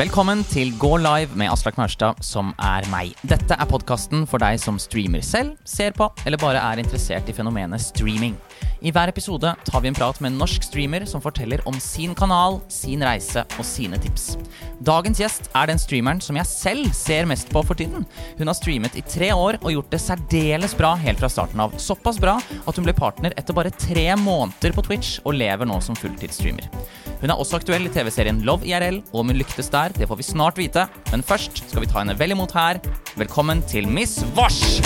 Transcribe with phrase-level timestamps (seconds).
[0.00, 3.10] Velkommen til Gå live med Aslak Maurstad, som er meg.
[3.20, 7.34] Dette er podkasten for deg som streamer selv, ser på eller bare er interessert i
[7.36, 8.38] fenomenet streaming.
[8.80, 12.14] I hver episode tar vi en prat med en norsk streamer som forteller om sin
[12.16, 14.38] kanal, sin reise og sine tips.
[14.80, 18.08] Dagens gjest er den streameren som jeg selv ser mest på for tiden.
[18.38, 21.76] Hun har streamet i tre år og gjort det særdeles bra helt fra starten av.
[21.76, 25.76] Såpass bra at hun ble partner etter bare tre måneder på Twitch og lever nå
[25.84, 26.72] som fulltidsstreamer.
[27.20, 30.16] Hun er også aktuell i TV-serien Love IRL, og om hun lyktes der, det får
[30.16, 30.86] vi snart vite.
[31.10, 32.80] Men først skal vi ta henne vel imot her.
[33.18, 34.80] Velkommen til Miss Vosh!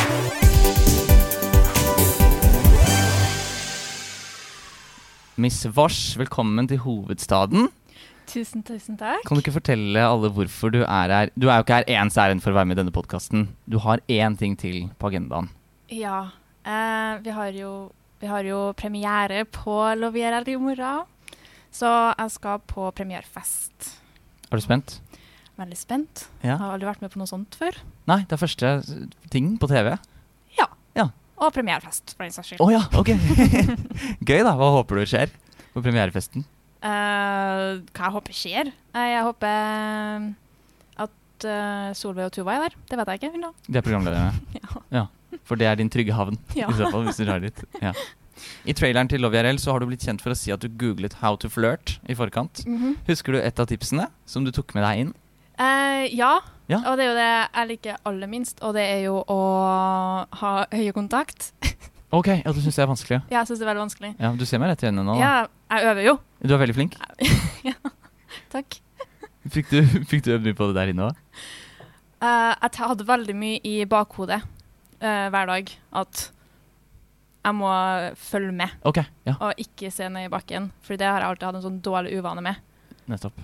[5.34, 7.66] Miss Vosh, velkommen til hovedstaden.
[8.30, 9.24] Tusen, tusen takk.
[9.26, 11.32] Kan du ikke fortelle alle hvorfor du er her?
[11.34, 13.48] Du er jo ikke her ens ærend for å være med i denne podkasten.
[13.66, 15.50] Du har én ting til på agendaen.
[15.92, 16.30] Ja.
[16.64, 17.72] Eh, vi, har jo,
[18.22, 21.04] vi har jo premiere på Lovier i morgen.
[21.74, 24.03] Så jeg skal på premierefest.
[24.54, 24.98] Er du spent?
[25.58, 26.24] Veldig spent.
[26.42, 26.56] Ja.
[26.60, 27.76] Har aldri vært med på noe sånt før.
[28.10, 28.70] Nei, det er første
[29.34, 29.92] ting på TV.
[30.58, 30.66] Ja.
[30.98, 31.08] Ja.
[31.38, 32.62] Og premierefest, for den saks skyld.
[32.62, 33.10] Å ja, ok.
[34.28, 34.54] Gøy, da.
[34.58, 35.34] Hva håper du skjer
[35.74, 36.46] på premierefesten?
[36.84, 38.72] Uh, hva jeg håper skjer?
[38.94, 40.26] Eh, jeg håper
[41.06, 42.76] at eh, Solveig og Tuva er der.
[42.90, 43.52] Det vet jeg ikke ennå.
[43.66, 44.34] Det er programlederne.
[44.60, 44.82] Ja.
[45.00, 45.40] Ja.
[45.48, 47.64] For det er din trygge havn, i så fall, hvis du drar dit.
[47.82, 47.90] Ja.
[48.66, 50.68] I traileren til Love IRL så har du blitt kjent for å si at du
[50.68, 52.64] googlet 'how to flirt' i forkant.
[52.66, 52.96] Mhm.
[53.06, 55.14] Husker du et av tipsene som du tok med deg inn?
[55.58, 56.40] Eh, ja.
[56.66, 56.78] Ja.
[56.88, 60.66] og det er jo det jeg liker aller minst, og det er jo å ha
[60.72, 61.52] øyekontakt.
[62.14, 63.22] Ok, ja, du syns det er vanskelig?
[63.28, 63.38] ja.
[63.40, 64.14] Jeg syns det er veldig vanskelig.
[64.20, 65.14] Ja, Du ser meg rett i øynene nå.
[65.18, 65.20] da.
[65.20, 65.46] Ja,
[65.76, 66.18] jeg øver jo.
[66.46, 66.94] Du er veldig flink.
[67.64, 67.72] ja,
[68.52, 68.76] Takk.
[69.50, 71.16] Fikk du, fikk du øvd mye på det der inne òg?
[72.22, 74.40] Uh, jeg hadde veldig mye i bakhodet
[75.02, 76.30] uh, hver dag at
[77.44, 77.70] jeg må
[78.16, 80.70] følge med okay, ja, og ikke se ned i bakken.
[80.84, 82.62] For det har jeg alltid hatt en sånn dårlig uvane med.
[83.10, 83.42] nettopp.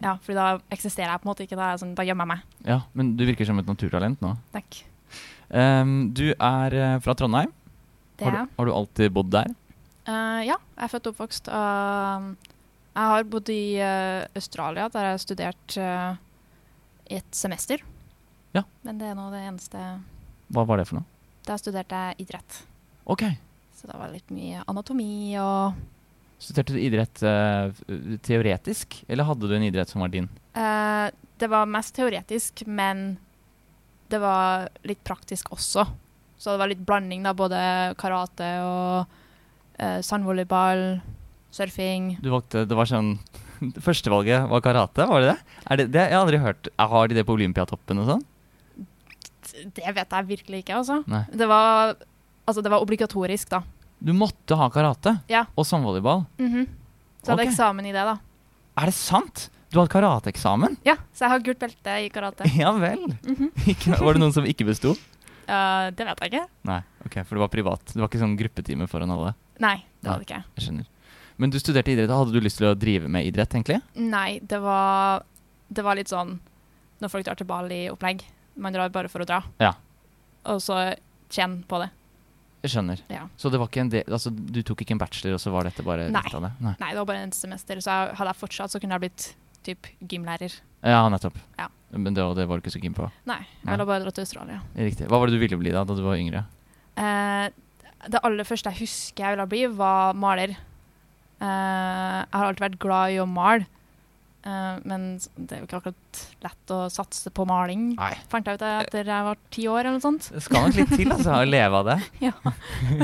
[0.00, 1.58] Ja, for da eksisterer jeg på en måte ikke.
[1.58, 2.60] Da, sånn, da gjemmer jeg meg.
[2.68, 4.32] Ja, Men du virker som et naturtalent nå.
[4.54, 4.84] Takk.
[5.50, 7.50] Um, du er eh, fra Trondheim.
[8.16, 8.46] Det er jeg.
[8.46, 9.50] du, har du alltid bodd der?
[10.06, 11.50] Uh, ja, jeg er født og oppvokst.
[11.50, 12.30] og
[12.90, 16.14] jeg har bodd i uh, Australia, der jeg har studert uh,
[17.10, 17.84] et semester.
[18.56, 18.64] Ja.
[18.86, 19.78] Men det er nå det eneste
[20.50, 21.06] Hva var det for noe?
[21.46, 22.62] Da studerte jeg idrett.
[23.10, 23.22] Ok.
[23.80, 25.80] Så det var litt mye anatomi og
[26.40, 27.68] Studerte du idrett uh,
[28.24, 30.24] teoretisk, eller hadde du en idrett som var din?
[30.56, 33.18] Uh, Det var mest teoretisk, men
[34.08, 35.84] det var litt praktisk også.
[36.40, 37.34] Så det var litt blanding, da.
[37.36, 37.60] Både
[38.00, 39.04] karate og
[39.76, 41.02] uh, sandvolleyball,
[41.52, 42.14] surfing.
[42.24, 43.18] Du valgte, det var sånn
[43.86, 45.38] Førstevalget var karate, var det det?
[45.76, 46.72] Det, det jeg har aldri hørt.
[46.80, 48.24] Har de det på Olympiatoppen og sånn?
[49.76, 51.02] Det vet jeg virkelig ikke, altså.
[51.10, 51.26] Nei.
[51.36, 51.98] Det var,
[52.46, 53.62] altså, det var obligatorisk, da.
[54.00, 55.44] Du måtte ha karate Ja.
[55.54, 56.24] og samvolleyball.
[56.40, 56.66] Mhm.
[57.20, 57.52] Så jeg hadde okay.
[57.52, 58.16] eksamen i det, da.
[58.80, 59.50] Er det sant?
[59.70, 60.78] Du hadde karateeksamen?
[60.86, 62.48] Ja, så jeg har gult belte i karate.
[62.58, 63.04] Ja vel.
[63.26, 64.00] Mm -hmm.
[64.00, 64.96] var det noen som ikke besto?
[65.50, 66.46] Uh, det vet jeg ikke.
[66.62, 67.86] Nei, ok, for det var privat.
[67.86, 69.34] Det var ikke sånn gruppetime foran alle.
[69.58, 70.44] Nei, det var det ikke.
[70.56, 70.86] Jeg skjønner.
[71.36, 72.10] Men du studerte idrett.
[72.10, 73.80] Hadde du lyst til å drive med idrett, egentlig?
[73.94, 75.24] Nei, det var,
[75.68, 76.38] det var litt sånn
[77.00, 78.22] når folk drar til Bali-opplegg.
[78.56, 79.42] Man drar bare for å dra.
[79.58, 79.72] Ja.
[80.44, 80.94] Og så
[81.32, 81.90] tjene på det.
[82.60, 83.00] Jeg skjønner.
[83.08, 83.22] Ja.
[83.40, 85.64] Så det var ikke en del, altså, du tok ikke en bachelor, og så var
[85.68, 86.22] dette bare Nei.
[86.28, 86.50] det?
[86.60, 86.74] Nei.
[86.82, 89.28] Nei, det var bare en semester, så jeg, hadde jeg fortsatt, så kunne jeg blitt
[89.64, 90.58] typ gymlærer.
[90.84, 91.38] Ja, nettopp.
[91.60, 91.68] Ja.
[91.92, 93.08] Men det, det var du ikke så keen på?
[93.28, 94.60] Nei, jeg ville bare dra til Australia.
[94.76, 95.08] Riktig.
[95.10, 96.44] Hva var det du ville bli da, da du var yngre?
[97.00, 97.48] Eh,
[98.12, 100.54] det aller første jeg husker jeg ville bli, var maler.
[101.40, 103.66] Eh, jeg har alltid vært glad i å male,
[104.46, 105.06] eh, men
[105.36, 107.90] det er jo ikke akkurat lett å satse på maling.
[107.98, 108.12] Nei.
[108.32, 110.30] Fant jeg ut det etter jeg var ti år eller noe sånt.
[110.34, 112.00] Det skal nok litt til altså, å leve av det.
[112.30, 112.34] Ja.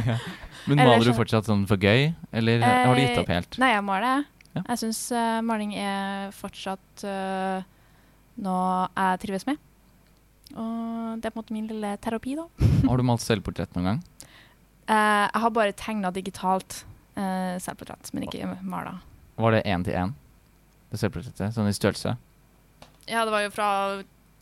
[0.06, 0.18] Ja.
[0.66, 3.54] Men maler du fortsatt sånn for gøy, eller har du gitt opp helt?
[3.62, 4.24] Nei, jeg maler.
[4.56, 4.64] Ja.
[4.64, 7.62] Jeg syns uh, maling er fortsatt uh,
[8.42, 9.60] noe jeg trives med.
[10.56, 12.48] Og det er på en måte min lille terapi, da.
[12.88, 14.02] Har du malt selvportrett noen gang?
[14.86, 16.84] Eh, jeg har bare tegna digitalt
[17.18, 19.00] uh, selvportrett, men ikke mala.
[19.40, 20.14] Var det én til én?
[20.90, 21.54] Det selvportrettet?
[21.56, 22.16] Sånn i størrelse?
[23.08, 23.68] Ja, det var jo fra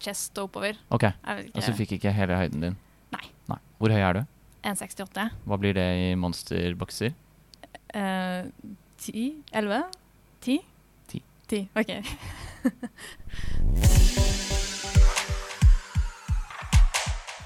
[0.05, 0.75] chest og oppover.
[0.93, 1.05] Ok,
[1.55, 2.77] og så fikk ikke hele høyden din?
[3.15, 3.59] Nei.
[3.79, 4.23] Hvor høy er du?
[4.65, 5.29] 1,68.
[5.45, 7.13] Hva blir det i monsterbokser?
[7.95, 8.45] Eh,
[9.05, 9.27] 10?
[9.53, 9.83] 11?
[10.47, 10.59] 10?
[11.13, 11.23] 10.
[11.49, 11.91] 10, OK.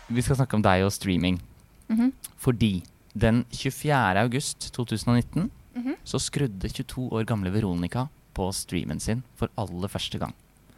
[0.09, 1.41] Vi skal snakke om deg og streaming.
[1.91, 2.13] Mhm.
[2.39, 2.83] Fordi
[3.19, 4.17] den 24.
[4.23, 5.95] august 2019 Mhm.
[6.05, 8.07] så skrudde 22 år gamle Veronica
[8.39, 10.35] på streamen sin for aller første gang.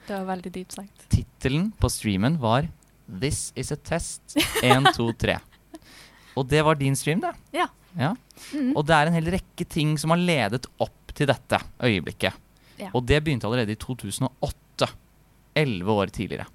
[0.06, 1.04] Det var veldig dypt sagt.
[1.12, 2.68] Tittelen på streamen var
[3.10, 5.40] 'This is a test 1, 2, 3'.
[6.36, 7.34] Og det var din stream, det.
[7.52, 7.66] Ja.
[7.98, 8.14] Ja.
[8.54, 8.76] Mhm.
[8.76, 12.32] Og det er en hel rekke ting som har ledet opp til dette øyeblikket.
[12.78, 12.90] Ja.
[12.94, 14.88] Og det begynte allerede i 2008.
[15.54, 16.46] elleve år tidligere.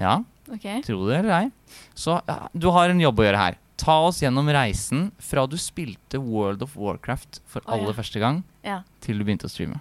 [0.00, 0.80] Ja, okay.
[0.82, 1.50] tro det eller ei.
[1.94, 3.58] Så ja, du har en jobb å gjøre her.
[3.80, 7.76] Ta oss gjennom reisen fra du spilte World of Warcraft for ja.
[7.76, 8.82] aller første gang, Ja.
[9.00, 9.80] til du begynte å streame.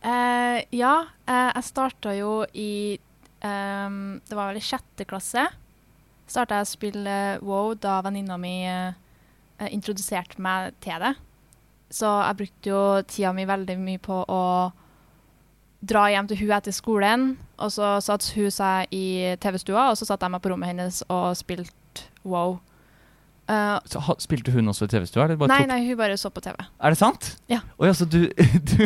[0.00, 2.98] Uh, ja, uh, jeg starta jo i
[3.44, 5.44] um, Det var vel i sjette klasse.
[6.30, 8.92] Starta jeg å spille WoW da venninna mi eh,
[9.74, 11.16] introduserte meg til det.
[11.90, 14.44] Så jeg brukte jo tida mi veldig mye på å
[15.80, 17.24] dra hjem til hun etter skolen.
[17.58, 21.02] Og så satt hun seg i TV-stua, og så satt jeg meg på rommet hennes
[21.10, 22.60] og spilte WoW.
[23.90, 25.26] Så, ha, spilte hun også i TV-stua?
[25.50, 26.54] nei, nei, hun bare så på TV.
[26.60, 27.30] Er det sant?
[27.50, 27.60] Ja.
[27.78, 28.28] Oi, altså du,
[28.70, 28.76] du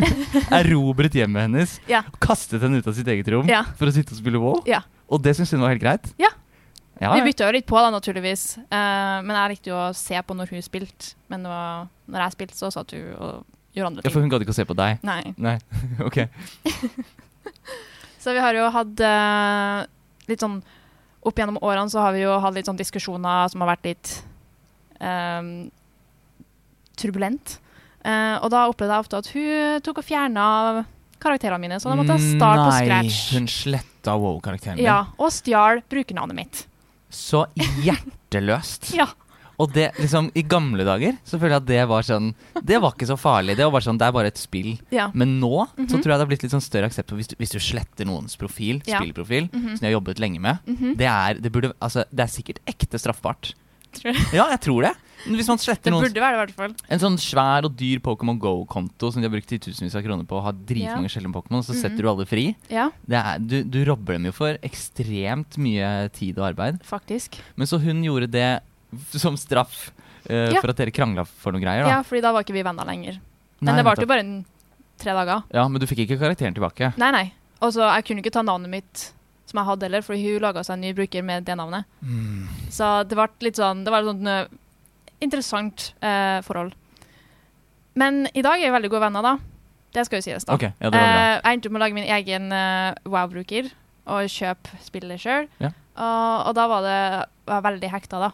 [0.49, 2.03] erobret hjemmet hennes Ja.
[2.11, 3.63] og kastet henne ut av sitt eget rom Ja.
[3.77, 4.63] for å sitte og spille WoW?
[4.69, 4.81] Ja.
[5.11, 6.09] Og det syntes hun var helt greit?
[6.21, 6.31] Ja.
[7.01, 8.45] ja Vi bytta jo litt på, da, naturligvis.
[8.71, 11.13] Uh, men jeg likte jo å se på når hun spilte.
[11.29, 13.43] Men var, når jeg spilte, så satt hun og
[13.75, 14.09] gjorde andre ting.
[14.09, 15.03] ja, for hun gadd ikke å se på deg?
[15.05, 15.35] Nei.
[15.37, 15.57] Nei,
[16.07, 16.23] ok.
[18.25, 19.85] Så vi har jo hatt uh,
[20.29, 20.61] litt sånn
[21.25, 24.09] Opp gjennom årene så har vi jo hatt litt sånn diskusjoner som har vært litt
[26.99, 27.57] turbulent.
[28.05, 30.45] Eh, og da opplevde jeg ofte at hun tok og fjerna
[31.25, 33.19] karakterene mine, så da måtte jeg starte på scratch.
[33.33, 34.85] Nei, hun sletta WoW-karakteren din.
[34.85, 36.65] Ja, og stjal brukernavnet mitt.
[37.09, 37.45] Så
[37.83, 38.91] hjerteløst.
[39.01, 39.07] Ja.
[39.55, 42.25] Og det, liksom, i gamle dager så føler jeg at det var sånn
[42.59, 43.53] Det var ikke så farlig.
[43.55, 44.73] Det var bare sånn, det er bare et spill.
[44.91, 45.05] ja.
[45.15, 45.87] Men nå så Mhm.
[46.03, 48.03] tror jeg det har blitt litt sånn større aksept for hvis du, hvis du sletter
[48.05, 48.99] noens profil, Ja.
[48.99, 49.77] spillprofil, Mhm.
[49.77, 50.59] som de har jobbet lenge med.
[50.67, 50.97] Mhm.
[50.99, 53.53] Det er, det, burde, altså, det er sikkert ekte straffbart.
[53.95, 54.23] Tror jeg.
[54.35, 54.93] Ja, jeg tror det.
[55.25, 56.73] Hvis man sletter Det noens, burde være det, i hvert fall.
[56.93, 60.37] en sånn svær og dyr Pokémon Go-konto som de har brukt titusenvis av kroner på,
[60.45, 62.43] har dritmange sjeldne Pokémon, så setter du alle fri.
[62.69, 66.77] Ja, Det er, du, du robber dem jo for ekstremt mye tid og arbeid.
[66.85, 67.39] faktisk.
[67.57, 68.49] Men så hun gjorde det
[69.17, 69.87] som straff
[70.29, 70.61] uh, Ja.
[70.61, 71.95] for at dere krangla for noen greier, da.
[71.97, 73.17] Ja, fordi da var ikke vi venner lenger.
[73.17, 74.45] Nei, Men det varte jo bare en,
[75.01, 75.41] tre dager.
[75.57, 76.93] Ja, men du fikk ikke karakteren tilbake.
[77.01, 77.25] Nei, nei.
[77.65, 79.07] Og så jeg kunne ikke ta navnet mitt
[79.55, 81.87] som jeg hadde heller, for hun laga seg en ny bruker med det navnet.
[82.03, 82.45] Mm.
[82.75, 84.59] Så det ble litt sånn Det var et sånn
[85.23, 86.75] interessant eh, forhold.
[87.95, 89.37] Men i dag er vi veldig gode venner, da.
[89.95, 90.57] Det skal jo sies, da.
[90.59, 90.99] Okay, ja, det.
[90.99, 92.51] Eh, jeg endte opp med å lage min egen
[93.07, 93.71] Wow-bruker
[94.11, 95.47] og kjøpe spillet sjøl.
[95.63, 95.71] Ja.
[95.95, 96.99] Og, og da var det
[97.47, 98.31] var jeg veldig hekta, da.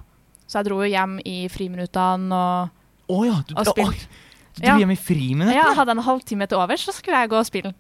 [0.50, 4.10] Så jeg dro jo hjem i friminuttene og oh, ja, du, og spilte.
[4.58, 4.76] du Ja.
[4.82, 5.56] hjem i friminuttene?
[5.56, 7.72] Ja, jeg hadde en halvtime til overs, så skulle jeg gå og spille.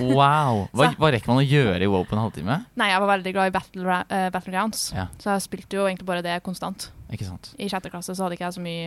[0.00, 0.66] Wow.
[0.76, 2.56] Hva, hva rekker man å gjøre i WoW på en halvtime?
[2.76, 5.06] Nei, jeg var veldig glad i battle, uh, Battlegrounds, Ja.
[5.22, 6.90] så jeg spilte jo egentlig bare det konstant.
[7.12, 7.52] Ikke sant?
[7.58, 8.86] I sjette klasse så hadde ikke jeg så mye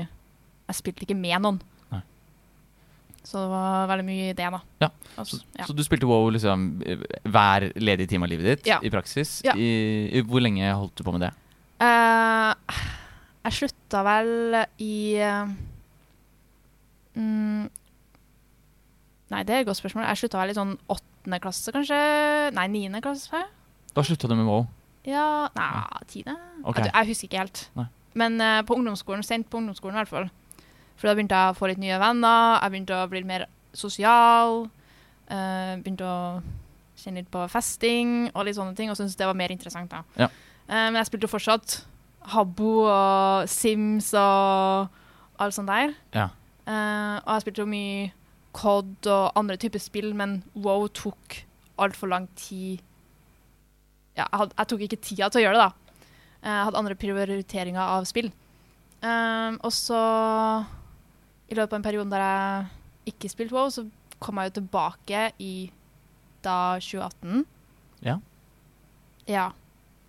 [0.70, 1.60] Jeg spilte ikke med noen.
[1.92, 2.02] Nei.
[3.26, 4.60] Så det var veldig mye det, da.
[4.86, 5.66] Ja, Og Så, ja.
[5.66, 8.78] så du spilte WoW liksom eh, hver ledige time av livet ditt Ja.
[8.86, 9.42] i praksis?
[9.46, 9.54] Ja.
[9.58, 11.34] I, i, hvor lenge holdt du på med det?
[11.82, 12.54] Uh,
[13.48, 15.48] jeg slutta vel i uh,
[17.18, 17.70] mm,
[19.30, 20.08] Nei, det er et godt spørsmål.
[20.10, 21.98] Jeg slutta i sånn åttende klasse, kanskje?
[22.58, 23.44] Nei, niende klasse?
[23.94, 24.66] Da slutta du med WoW?
[25.08, 25.70] Ja Nei,
[26.10, 26.36] tiende?
[26.64, 26.82] Ok.
[26.82, 27.62] Jeg, jeg husker ikke helt.
[27.78, 27.86] Nei.
[28.20, 30.28] Men uh, på ungdomsskolen, sent på ungdomsskolen i hvert fall.
[31.00, 33.46] For da begynte jeg å få litt nye venner, jeg begynte å bli mer
[33.78, 34.66] sosial.
[35.30, 36.20] Uh, begynte å
[37.00, 39.94] kjenne litt på festing og litt sånne ting, og syntes det var mer interessant.
[39.94, 40.04] da.
[40.26, 40.32] Ja.
[40.68, 41.80] Uh, men jeg spilte fortsatt
[42.34, 44.90] Habbo og Sims og
[45.40, 45.94] alt sånt der.
[46.18, 46.32] Ja.
[46.70, 48.10] Og jeg spilte jo mye
[48.56, 51.42] COD og andre typer spill, men WoW tok
[51.80, 52.82] altfor lang tid.
[54.18, 55.96] Ja, jeg, had, jeg tok ikke tida til å gjøre det, da.
[56.42, 58.32] Eh, Jeg hadde andre prioriteringer av spill.
[59.00, 60.00] Um, og så,
[61.48, 63.86] i løpet av en periode der jeg ikke spilte WoW, så
[64.20, 65.54] kom jeg jo tilbake i
[66.44, 67.46] da 2018.
[68.04, 68.18] Ja.
[69.30, 69.48] Ja.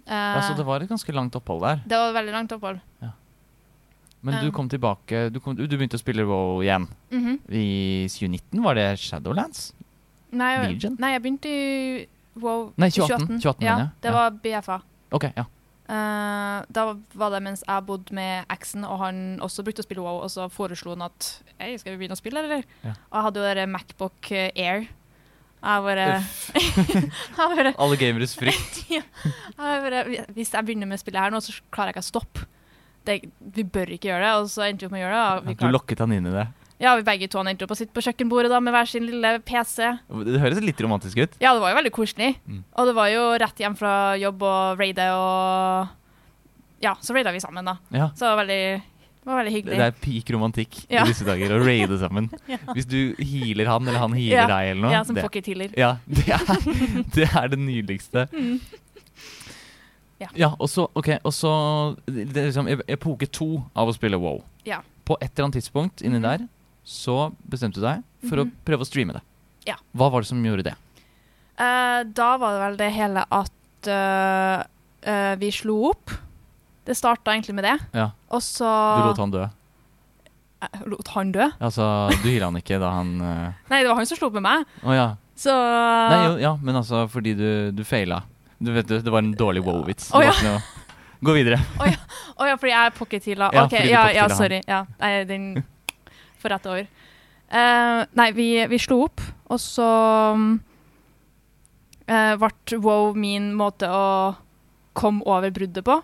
[0.08, 0.42] Uh, ja.
[0.48, 1.82] Så det var et ganske langt opphold der.
[1.86, 2.80] det var et veldig langt opphold.
[4.22, 4.52] Men du Um.
[4.52, 6.88] kom tilbake Du, kom, du begynte å spille WoW igjen.
[7.10, 7.38] Mhm.
[7.48, 9.72] I 2019 var det Shadowlands?
[10.32, 10.96] Nei, Legion?
[11.00, 12.06] nei, jeg begynte i
[12.38, 13.40] WoW Nei, 2018.
[13.40, 13.88] 2018, 2018 ja, jeg.
[14.02, 14.12] det Ja.
[14.12, 14.82] var BFA.
[15.12, 15.44] Ok, ja.
[15.90, 16.84] Uh, da
[17.18, 20.30] var det mens jeg bodde med eksen, og han også brukte å spille WoW, og
[20.30, 22.62] så foreslo han at Hei, skal vi begynne å spille, eller?
[22.84, 22.92] Ja.
[23.10, 24.86] Og jeg hadde jo dere Macbook Air.
[25.60, 26.06] Jeg bare,
[26.54, 28.84] jeg bare, Alle gameres frykt.
[28.90, 29.02] jeg
[29.58, 32.46] bare Hvis jeg begynner med å spille her nå, så klarer jeg ikke å stoppe.
[33.08, 33.20] Det,
[33.56, 35.54] vi bør ikke gjøre det, og så endte vi opp med å gjøre det.
[35.62, 36.46] Du lokket han inn i det.
[36.80, 39.38] ja, vi begge to endte opp og sitte på kjøkkenbordet da, med hver sin lille
[39.44, 39.88] PC.
[40.28, 41.34] Det høres litt romantisk ut.
[41.40, 42.34] Ja, det var jo veldig koselig.
[42.46, 42.62] Mm.
[42.76, 45.96] Og det var jo rett hjem fra jobb og raide og
[46.80, 47.76] Ja, så raida vi sammen, da.
[47.92, 48.10] Ja.
[48.16, 48.60] Så det var veldig,
[49.20, 49.76] det var veldig hyggelig.
[49.80, 51.02] det er peak romantikk Ja.
[51.04, 52.30] i disse dager, å raide sammen.
[52.48, 52.56] Ja.
[52.72, 54.46] Hvis du healer han, eller han healer Ja.
[54.48, 54.92] deg, eller noe.
[54.96, 55.74] ja, som det, pocket healer.
[55.76, 58.24] ja, det er, det er det nydeligste.
[58.32, 58.56] Mm.
[60.20, 60.28] Ja.
[60.36, 61.50] Ja, og så, ok, og så
[62.06, 64.42] Det er liksom epoke to av å spille WoW.
[64.68, 64.82] Ja.
[65.08, 66.22] På et eller annet tidspunkt inni Mhm.
[66.22, 66.48] der
[66.84, 68.52] så bestemte du deg for å Mhm.
[68.66, 69.22] prøve å streame det.
[69.66, 69.74] Ja.
[69.96, 70.74] Hva var det som gjorde det?
[71.60, 74.62] Uh, da var det vel det hele at uh,
[75.06, 76.10] uh, vi slo opp.
[76.84, 77.78] Det starta egentlig med det.
[77.94, 78.10] Ja.
[78.30, 79.46] Og så Du lot han dø.
[80.60, 81.46] Jeg lot han dø?
[81.60, 84.42] Altså, du hyra han ikke da han Nei, det var han som slo opp med
[84.42, 84.64] meg.
[84.84, 85.14] Oh, ja.
[85.36, 88.22] Så Nei, jo, ja, men altså fordi du, du feila.
[88.60, 90.10] Du vet, det var en dårlig wow-vits.
[90.12, 90.60] Oh, ja.
[91.20, 91.56] Gå videre.
[92.40, 93.50] Å ja, fordi jeg er pocket-heala.
[93.56, 94.60] Ja, OK, ja, ja, sorry.
[94.68, 95.46] Ja, nei, den
[96.40, 96.84] får rett over.
[97.50, 99.88] Uh, nei, vi, vi slo opp, og så
[100.36, 104.36] uh, ble wow min måte å
[104.96, 105.96] komme over bruddet på.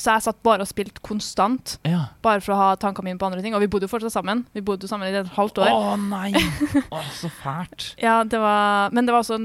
[0.00, 2.06] Så jeg satt bare og spilte konstant, Ja.
[2.24, 3.52] bare for å ha tankene mine på andre ting.
[3.52, 4.46] Og vi bodde jo fortsatt sammen.
[4.56, 5.68] Vi bodde jo sammen i et halvt år.
[5.68, 6.32] Å nei!
[6.96, 7.92] Å, så fælt.
[8.00, 9.36] Ja, det var, men det var også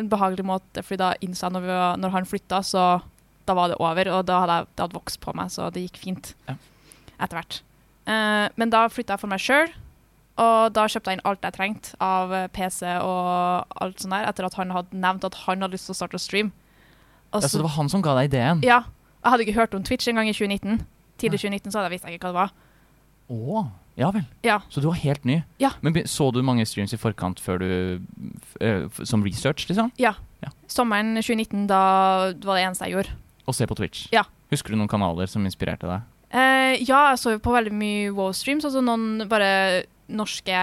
[0.00, 2.84] en, behagelig måte, fordi da innså jeg når, var, når han flytta, så
[3.48, 5.84] da var det over, og da hadde jeg, det hadde vokst på meg, så det
[5.86, 6.56] gikk fint Ja.
[7.20, 7.60] etter hvert.
[8.08, 9.72] Uh, men da flytta jeg for meg sjøl,
[10.40, 14.24] og da kjøpte jeg inn alt jeg trengte av eh, PC og alt sånt der,
[14.30, 16.54] etter at han hadde nevnt at han hadde lyst til å starte å streame.
[17.34, 18.62] Ja, så det var han som ga deg ideen?
[18.64, 18.78] ja,
[19.20, 20.80] jeg hadde ikke hørt om Twitch engang i 2019.
[21.20, 22.54] Tidlig i 2019 så hadde jeg visst ikke hva det var.
[23.30, 23.66] Å,
[24.00, 24.24] ja vel.
[24.46, 24.58] Ja.
[24.72, 25.40] Så du var helt ny?
[25.60, 25.74] Ja.
[25.84, 27.70] Men så du mange streams i forkant før du
[28.60, 29.92] eh, Som research, liksom?
[30.00, 30.14] Ja.
[30.40, 30.52] Ja.
[30.72, 31.80] Sommeren 2019, da
[32.32, 33.16] var det eneste jeg gjorde.
[33.44, 34.06] Og se på Twitch?
[34.14, 34.24] Ja.
[34.50, 36.08] Husker du noen kanaler som inspirerte deg?
[36.30, 39.50] Eh, ja, jeg så jo på veldig mye WoW-streams, altså noen bare
[40.10, 40.62] norske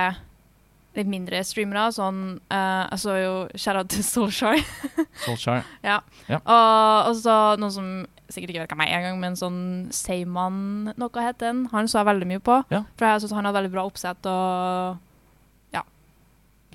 [0.98, 1.88] litt mindre streamere.
[1.96, 4.62] Sånn, uh, jeg så jo Shout out Soulshire.
[5.88, 6.00] ja.
[6.28, 6.40] ja.
[6.40, 7.90] og, og så noen som
[8.28, 9.60] sikkert ikke vet jeg er engang, men sånn
[9.96, 11.66] Seiman noe het den.
[11.72, 12.60] Han så jeg veldig mye på.
[12.74, 12.84] Ja.
[13.00, 15.84] For jeg synes han hadde veldig bra oppsett og ja,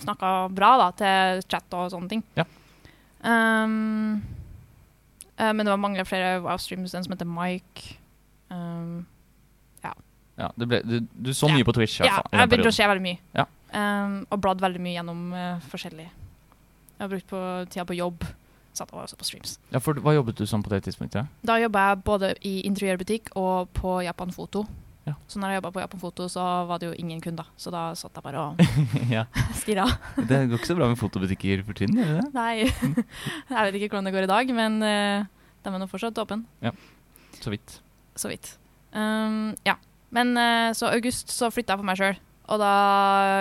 [0.03, 2.27] snakka bra da til chat og sånne ting.
[2.39, 2.49] Ja.
[3.23, 4.23] Um,
[5.37, 7.99] uh, men det var mange flere wow-streams, en som heter Mike.
[8.53, 9.03] Um,
[10.41, 11.55] Ja, det ble, du, du så Ja.
[11.55, 12.01] mye på Twitch?
[12.01, 13.19] Ja, jeg begynte å se veldig mye.
[13.37, 13.45] Ja.
[13.73, 16.07] Um, og bladd veldig mye gjennom uh, forskjellig.
[16.07, 18.27] Jeg har brukt på tida på jobb.
[18.77, 19.59] Satt og også på streams.
[19.73, 21.29] Ja, for Hva jobbet du som på det tidspunktet?
[21.45, 24.65] Da jobba jeg både i interiørbutikk og på Japan Foto.
[25.03, 25.17] Ja.
[25.27, 27.49] Så når jeg jobba på Japan Foto, så var det jo ingen kunder.
[27.59, 28.63] Så da satt jeg bare og
[29.17, 29.27] ja.
[29.61, 29.89] stirra.
[30.17, 31.99] Det går ikke så bra med fotobutikker for tiden?
[31.99, 32.27] gjør det?
[32.37, 32.53] Nei,
[33.51, 36.45] jeg vet ikke hvordan det går i dag, men uh, de er nå fortsatt åpne.
[37.43, 37.81] Så vidt.
[38.17, 38.55] Så vidt.
[38.95, 39.77] Um, ja.
[40.13, 42.17] Men uh, så august så flytta jeg for meg sjøl,
[42.53, 42.73] og da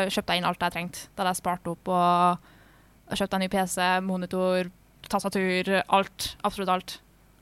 [0.08, 1.01] kjøpte jeg inn alt jeg trengte.
[1.15, 3.77] Da hadde jeg spart opp og kjøpte jeg ny PC,
[4.08, 4.70] monitor,
[5.12, 6.30] tastatur, alt.
[6.48, 6.94] Absolutt alt.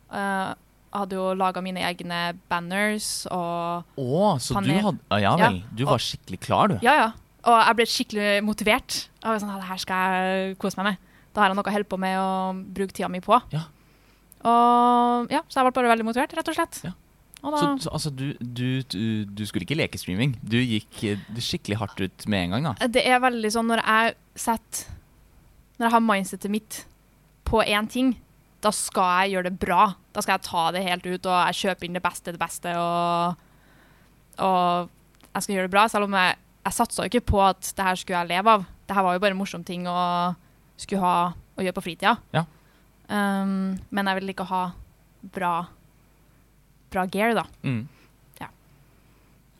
[0.09, 0.49] Eh,
[0.89, 5.49] jeg hadde jo laga mine egne banners og Å, så du hadde Ja Ja.
[5.51, 5.59] vel.
[5.77, 6.79] Du var skikkelig klar, du.
[6.81, 7.09] Ja, ja.
[7.45, 8.95] Og jeg ble skikkelig motivert.
[9.21, 10.97] Jeg var sånn, her skal jeg kose meg med.
[11.33, 13.37] Da har jeg noe å holde på med og bruke tida mi på.
[13.53, 13.67] Ja.
[14.49, 16.81] Og ja, Så jeg ble bare veldig motivert, rett og slett.
[16.87, 16.91] Ja.
[17.39, 20.33] Så, så altså, du, du, du, du skulle ikke leke streaming?
[20.43, 20.97] Du gikk
[21.31, 22.89] du skikkelig hardt ut med en gang, da?
[22.91, 24.89] Det er veldig sånn når jeg setter
[25.77, 26.81] Når jeg har mindsetet mitt
[27.47, 28.11] på én ting,
[28.61, 29.85] da skal jeg gjøre det bra.
[30.13, 32.73] Da skal jeg ta det helt ut, og jeg kjøper inn det beste, det beste,
[32.77, 33.39] og,
[34.43, 34.91] og
[35.31, 35.85] jeg skal gjøre det bra.
[35.89, 36.35] Selv om jeg,
[36.67, 38.67] jeg satsa ikke på at det her skulle jeg leve av.
[38.85, 39.97] Det her var jo bare en morsom ting å
[40.79, 42.17] skulle ha å gjøre på fritida.
[42.35, 42.45] Ja.
[43.09, 44.63] Um, men jeg ville ikke ha
[45.33, 45.53] bra,
[46.93, 47.45] bra gear, da.
[47.63, 47.83] Mm.
[48.41, 48.49] Ja.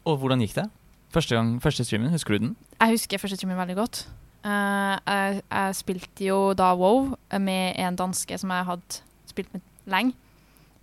[0.10, 0.70] Og hvordan gikk det?
[1.14, 2.56] Første, gang, første streamen, husker du den?
[2.80, 4.04] Jeg husker første streamen veldig godt.
[4.46, 9.66] Uh, jeg, jeg spilte jo da WoW med en danske som jeg hadde spilt med
[9.90, 10.14] lenge.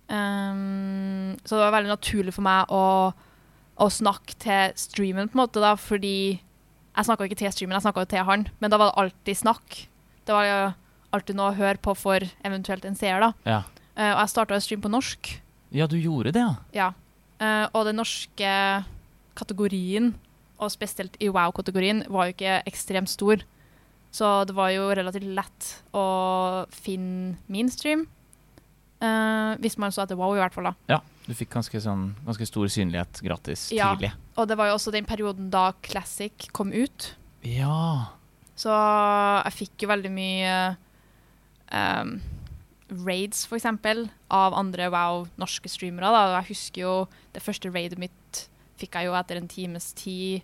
[0.07, 2.83] Um, så det var veldig naturlig for meg å,
[3.83, 7.87] å snakke til streamen, på en måte, da, fordi jeg snakka ikke til streamen, jeg
[7.87, 9.81] snakka til han, men da var det alltid snakk.
[10.27, 10.61] Det var jo
[11.15, 13.33] alltid noe å høre på for eventuelt en seer, da.
[13.47, 13.59] Ja.
[13.97, 15.33] Uh, og jeg starta å streame på norsk.
[15.71, 16.55] Ja, du gjorde det, ja.
[16.73, 16.93] Ja.
[17.39, 18.51] Eh, og den norske
[19.37, 20.13] kategorien,
[20.59, 23.43] og spesielt i wow-kategorien, var jo ikke ekstremt stor.
[24.11, 28.07] Så det var jo relativt lett å finne min stream.
[29.03, 30.71] Eh, hvis man så etter wow, i hvert fall.
[30.71, 30.73] da.
[30.95, 33.91] Ja, Du fikk ganske, sånn, ganske stor synlighet gratis Ja.
[33.93, 34.13] tidlig.
[34.37, 37.15] Og det var jo også den perioden da Classic kom ut.
[37.43, 38.05] Ja.
[38.55, 38.71] Så
[39.43, 40.77] jeg fikk jo veldig mye
[41.69, 42.21] ehm,
[42.89, 46.09] raids, for eksempel, av andre wow norske streamere.
[46.13, 46.37] Da.
[46.41, 46.93] Jeg husker jo
[47.35, 48.43] det første raidet mitt
[48.77, 50.43] fikk jeg jo etter en times tid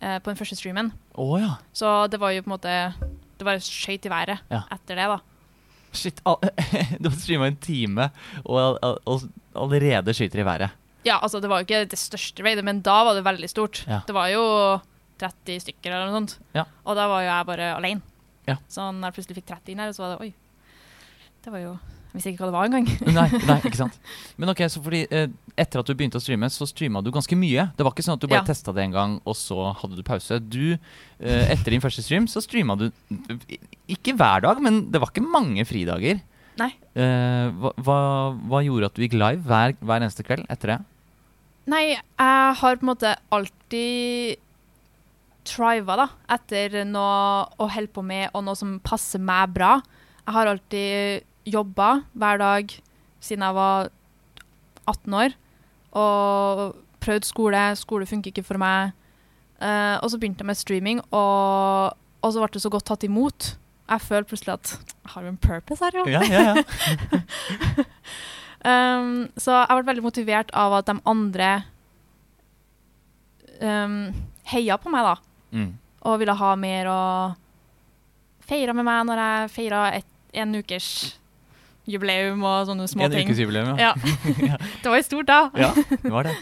[0.00, 0.92] eh, på den første streamen.
[1.14, 1.56] Oh, ja.
[1.76, 2.72] Så det var jo på en måte
[3.38, 4.62] Det var skøyt i været Ja.
[4.72, 5.18] etter det, da.
[5.92, 6.38] Shit, all,
[7.02, 8.06] du har streama en time,
[8.46, 10.70] og, all- all- allerede skyter i været.
[11.04, 13.82] Ja, altså det var jo ikke det største raidet, men da var det veldig stort.
[13.86, 13.98] Ja.
[14.06, 14.40] Det var jo
[15.20, 16.38] 30 stykker eller noe sånt.
[16.56, 16.64] Ja.
[16.86, 18.00] Og da var jo jeg bare alene.
[18.48, 18.56] Ja.
[18.72, 20.30] Så når jeg plutselig fikk 30 inn her, så var det oi.
[21.42, 21.72] Det var jo
[22.12, 22.88] Jeg visste ikke hva det var engang.
[23.16, 23.94] Nei, nei, ikke sant.
[24.36, 27.36] Men ok, så fordi eh, etter at du begynte å streame, så streama du ganske
[27.40, 27.64] mye.
[27.78, 28.48] Det var ikke sånn at du bare Ja.
[28.50, 30.36] testa det en gang, og så hadde du pause.
[30.44, 32.90] Du, eh, etter din første stream, så streama du
[33.88, 36.20] ikke hver dag, men det var ikke mange fridager.
[36.60, 36.68] Nei.
[36.92, 37.96] Eh, hva, hva,
[38.52, 40.78] hva gjorde at du gikk live hver, hver eneste kveld etter det?
[41.72, 44.36] Nei, jeg har på en måte alltid
[45.48, 46.06] triva da,
[46.36, 49.78] etter noe å holde på med, og noe som passer meg bra.
[50.26, 52.74] Jeg har alltid jobba hver dag
[53.22, 53.90] siden jeg var
[54.90, 55.34] 18 år,
[55.94, 56.62] og
[57.02, 57.62] prøvd skole.
[57.78, 58.92] Skole funker ikke for meg.
[59.62, 63.06] Uh, og så begynte jeg med streaming, og, og så ble det så godt tatt
[63.06, 63.52] imot.
[63.92, 66.06] Jeg føler plutselig at jeg har en purpose her, jo.
[66.10, 67.84] Ja, ja, ja.
[68.62, 71.48] Um, så jeg ble veldig motivert av at de andre
[73.58, 74.12] um,
[74.52, 75.16] heia på meg, da.
[75.50, 75.72] Mm.
[76.06, 79.80] Og ville ha mer og feira med meg når jeg feira
[80.42, 80.92] en ukers
[81.88, 83.28] jubileum og sånne små En ting.
[83.28, 83.92] ukes jubileum, Ja.
[84.82, 85.40] det var jo stort, da.
[85.58, 86.36] Ja, det var det.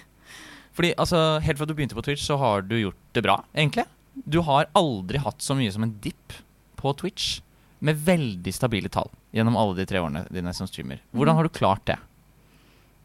[0.76, 3.86] Fordi altså, Helt fra du begynte på Twitch, så har du gjort det bra, egentlig.
[4.24, 6.36] Du har aldri hatt så mye som en dipp
[6.80, 7.40] på Twitch
[7.80, 11.00] med veldig stabile tall gjennom alle de tre årene dine som streamer.
[11.16, 11.96] Hvordan har du klart det?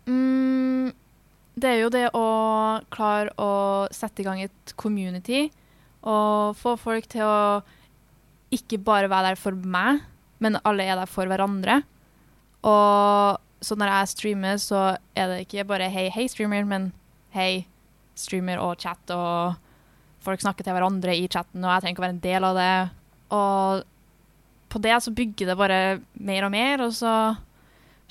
[0.10, 0.92] Mm,
[1.56, 2.26] det er jo det å
[2.94, 3.52] klare å
[3.96, 5.48] sette i gang et community
[6.06, 7.62] og få folk til å
[8.54, 10.04] ikke bare være der for meg,
[10.44, 11.80] men alle er der for hverandre.
[12.66, 14.82] Og så når jeg streamer, så
[15.18, 16.90] er det ikke bare hei, hei, streamer, men
[17.36, 17.66] hei,
[18.18, 19.56] streamer og chat, og
[20.26, 22.60] folk snakker til hverandre i chatten, og jeg trenger ikke å være en del av
[22.60, 22.76] det.
[23.36, 23.84] Og
[24.74, 25.80] på det så bygger det bare
[26.14, 27.14] mer og mer, og så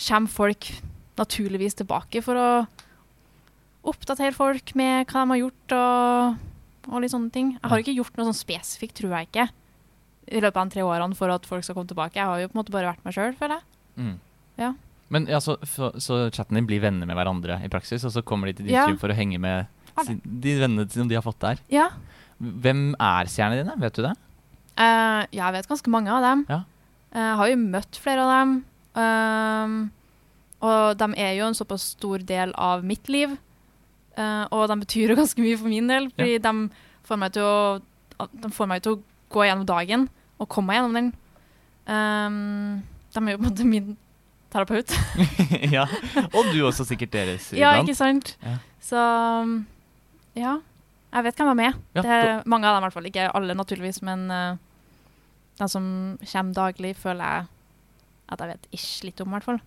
[0.09, 0.71] kommer folk
[1.19, 2.49] naturligvis tilbake for å
[3.85, 6.39] oppdatere folk med hva de har gjort og,
[6.91, 7.53] og litt sånne ting.
[7.59, 9.49] Jeg har ikke gjort noe sånn spesifikt, tror jeg ikke,
[10.35, 12.19] i løpet av de tre årene for at folk skal komme tilbake.
[12.19, 13.69] Jeg har jo på en måte bare vært meg sjøl, føler jeg.
[14.01, 14.15] Mm.
[14.61, 14.73] Ja.
[15.15, 18.23] Men ja, så, så, så chatten din blir venner med hverandre i praksis, og så
[18.27, 18.87] kommer de til din Ja.
[18.99, 19.67] for å henge med
[20.07, 21.61] sin, de vennene som de har fått der.
[21.71, 21.91] Ja.
[22.41, 23.77] Hvem er stjernene dine?
[23.83, 24.15] Vet du det?
[24.75, 26.47] Uh, jeg vet ganske mange av dem.
[26.51, 26.63] Ja.
[27.15, 28.55] Eh, Jeg har jo møtt flere av dem.
[28.99, 29.75] Uh,
[30.65, 33.37] og de er jo en såpass stor del av mitt liv.
[34.19, 36.55] Uh, og de betyr jo ganske mye for min del, fordi de,
[37.07, 39.01] får meg til å, de får meg til å
[39.35, 41.13] gå gjennom dagen og komme meg gjennom den.
[41.87, 42.83] Um,
[43.15, 43.97] de er jo på en måte min
[44.55, 44.95] terapeut.
[45.77, 45.87] ja.
[46.31, 48.37] Og du også sikkert deres ja, ikke sant?
[48.45, 48.59] Ja.
[48.85, 49.01] Så
[49.43, 49.59] um,
[50.39, 50.59] ja.
[51.15, 51.75] Jeg vet hvem de er.
[51.95, 53.11] Ja, det er mange av dem i hvert fall.
[53.11, 54.57] Ikke alle, naturligvis, men uh,
[55.61, 55.85] de som
[56.19, 57.51] kommer daglig, føler jeg
[58.35, 59.61] at jeg vet ish litt om, i hvert fall.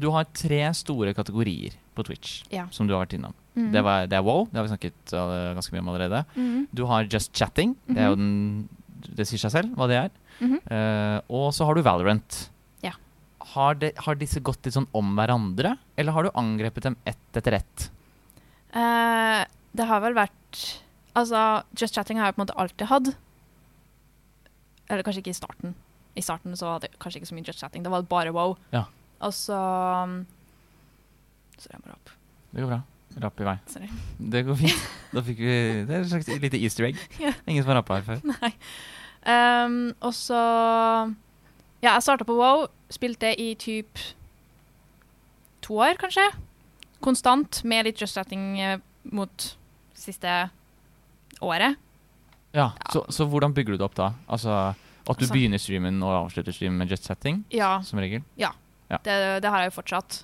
[0.00, 2.66] Du har tre store kategorier på Twitch Ja.
[2.74, 3.34] som du har vært innom.
[3.54, 3.70] Mhm.
[3.70, 6.24] Det, var, det er wow, det har vi snakket uh, ganske mye om allerede.
[6.34, 6.66] Mhm.
[6.74, 7.76] Du har Just Chatting.
[7.86, 8.68] Det jo den
[9.04, 10.10] Det sier seg selv hva det er.
[10.40, 10.60] Mm -hmm.
[10.72, 12.50] uh, og så har du Valorant.
[13.54, 17.38] Har, de, har disse gått litt sånn om hverandre, eller har du angrepet dem ett
[17.38, 17.90] etter ett?
[18.74, 19.42] Eh,
[19.74, 20.62] det har vel vært
[21.14, 21.38] Altså,
[21.78, 23.08] Just Chatting har jeg på en måte alltid hatt.
[24.90, 25.76] Eller kanskje ikke i starten.
[26.18, 27.84] I starten så var det kanskje ikke så mye Just Chatting.
[27.86, 28.56] Det var bare wow.
[28.74, 28.82] Ja.
[29.22, 29.58] Og så
[31.54, 32.16] Sorry, jeg må rape.
[32.50, 32.80] Det går bra.
[33.22, 33.54] Rapp i vei.
[33.70, 33.88] Sorry.
[34.18, 34.86] Det går fint.
[35.14, 35.54] Da fikk vi
[35.86, 36.98] Det er et slags lite easter egg.
[37.46, 38.24] Ingen som har rappa her før.
[38.32, 38.50] Nei.
[39.24, 40.40] Um, og så
[41.84, 42.64] Ja, jeg starta på wow.
[42.92, 44.00] Spilte i typ
[45.64, 46.24] to år, kanskje.
[47.04, 48.78] Konstant, med litt Just Chatting eh,
[49.12, 49.50] mot
[49.96, 50.48] siste
[51.44, 51.76] året.
[52.54, 54.12] Ja, Så, så hvordan bygger du det opp da?
[54.30, 54.52] Altså
[55.04, 58.22] At du Altså- begynner streamen og avslutter streamen med Just Setting, Ja, som regel?
[59.02, 60.22] det, det har jeg jo fortsatt.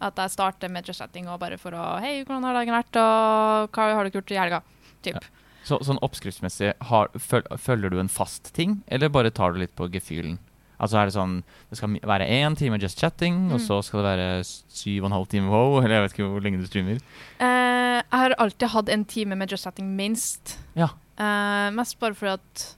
[0.00, 2.96] At jeg starter med Just setting og bare for å Hei, hvordan har dagen vært,
[2.96, 4.62] og hva har du gjort i helga?
[5.02, 5.24] Typ.
[5.64, 9.88] Så, sånn oppskriftsmessig, har, følger du en fast ting, eller bare tar du litt på
[9.90, 10.38] gefühlen?
[10.80, 11.34] Altså er det sånn
[11.70, 13.66] Det skal være én time Just Chatting, og Mm.
[13.66, 16.40] så skal det være syv og en halv time wow, eller jeg vet ikke hvor
[16.42, 16.98] lenge du streamer.
[17.40, 20.58] Uh, jeg har alltid hatt en time med Just Chatting minst.
[20.76, 20.88] Ja.
[21.18, 22.76] Uh, mest bare fordi at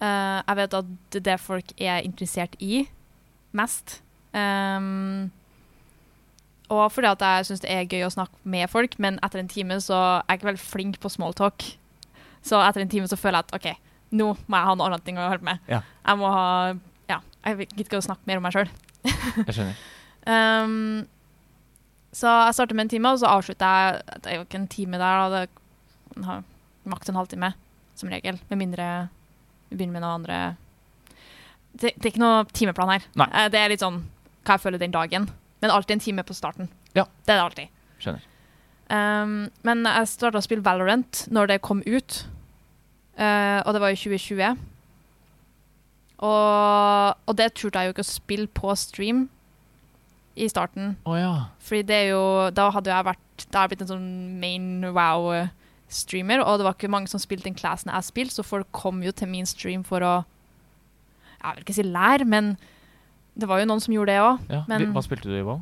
[0.00, 2.86] uh, jeg vet at det er det folk er interessert i
[3.52, 4.00] mest.
[4.32, 5.30] Um,
[6.72, 9.48] og fordi at jeg syns det er gøy å snakke med folk, men etter en
[9.52, 11.66] time så er jeg ikke veldig flink på smalltalk.
[12.42, 13.68] Så etter en time så føler jeg at OK,
[14.16, 15.60] nå må jeg ha noe annet ting å holde på med.
[15.68, 15.82] Ja.
[16.08, 16.46] Jeg må ha
[17.44, 18.70] jeg gidder ikke å snakke mer om meg sjøl.
[19.04, 19.82] Jeg skjønner.
[20.22, 21.00] Um,
[22.14, 24.68] så jeg starter med en time, og så avslutter jeg Det er jo ikke en
[24.70, 25.40] time der, da.
[26.14, 26.44] Det har
[26.92, 27.48] maks en halvtime,
[27.98, 28.38] som regel.
[28.46, 28.86] Med mindre
[29.72, 30.38] vi begynner med noe andre
[31.72, 33.06] det, det er ikke noe timeplan her.
[33.16, 33.28] Nei.
[33.32, 34.02] Eh, Det er litt sånn
[34.44, 35.28] hva jeg føler den dagen.
[35.62, 36.68] Men alltid en time på starten.
[36.94, 37.06] Ja.
[37.24, 37.68] Det er det alltid.
[38.02, 38.28] Skjønner.
[38.92, 42.16] Um, men jeg starta å spille Valorant når det kom ut,
[43.16, 44.58] uh, og det var i 2020.
[46.22, 49.24] Og, og det turte jeg jo ikke å spille på stream,
[50.36, 50.94] i starten.
[51.04, 51.50] Oh, ja.
[51.60, 54.06] Fordi det er jo Da hadde jeg vært Da er jeg blitt en sånn
[54.40, 58.70] main wow-streamer, og det var ikke mange som spilte den classen jeg spilte, så folk
[58.72, 60.14] kom jo til min stream for å
[61.42, 62.54] Jeg vil ikke si lære, men
[63.36, 64.48] det var jo noen som gjorde det òg.
[64.52, 64.64] ja.
[64.94, 65.60] Hva spilte du i WoW?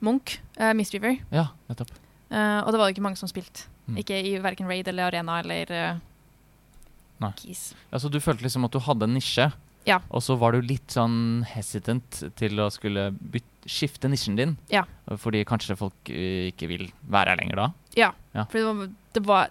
[0.00, 1.16] Munch, uh, Mistreaver.
[1.34, 1.90] Ja, nettopp.
[2.30, 3.64] Uh, og det var det ikke mange som spilte.
[3.88, 3.96] Mm.
[4.04, 6.00] Ikke i verken Raid eller Arena eller uh,
[7.18, 7.32] Nei.
[7.40, 7.72] Keys.
[7.90, 9.48] Ja, Så du følte liksom at du hadde en nisje,
[9.88, 9.98] Ja.
[10.12, 14.52] og så var du litt sånn hesitant til å skulle bytte, skifte nisjen din?
[14.72, 14.82] Ja.
[15.20, 17.66] Fordi kanskje folk eh, ikke vil være her lenger da?
[17.96, 18.10] Ja.
[18.36, 18.44] Ja.
[18.48, 19.50] For det var, det var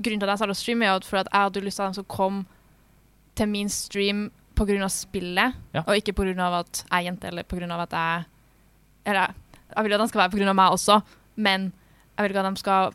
[0.00, 1.90] Grunnen til at jeg starta å streame, er for at jeg hadde lyst til at
[1.92, 2.36] de som kom
[3.36, 4.88] til min stream pga.
[4.88, 5.82] spillet, Ja.
[5.86, 6.60] og ikke pga.
[6.60, 7.82] at jeg er jente, eller pga.
[7.82, 8.24] at jeg
[9.04, 9.34] Eller
[9.76, 10.52] jeg vil at de skal være pga.
[10.54, 11.02] meg også,
[11.36, 11.72] men
[12.16, 12.92] jeg vil ikke at de skal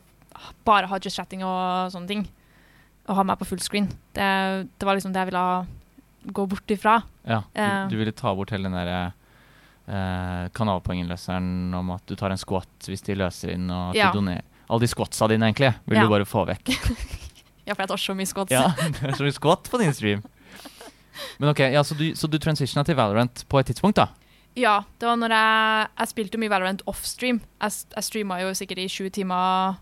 [0.64, 2.28] bare ha just chatting og sånne ting.
[3.08, 3.86] Og ha meg på full screen.
[4.14, 5.66] Det, det var liksom det jeg ville
[6.32, 6.98] gå bort ifra.
[7.26, 9.12] Ja, du, du ville ta bort hele den der
[9.86, 14.10] eh, kanalpoengløseren om at du tar en squat hvis de løser inn, og at Ja.
[14.12, 16.02] du donerer Alle de squatsa dine, egentlig, vil Ja.
[16.02, 16.72] du bare få vekk.
[17.66, 18.50] Ja, for jeg tar så mye squats.
[18.54, 20.22] ja, det er så mye squat på din stream.
[21.40, 24.08] Men ok, ja, Så du, så du transitiona til Valorant på et tidspunkt, da?
[24.54, 27.40] Ja, det var når jeg, jeg spilte mye Valorant offstream.
[27.60, 29.76] Jeg, jeg streama jo sikkert i sju timer,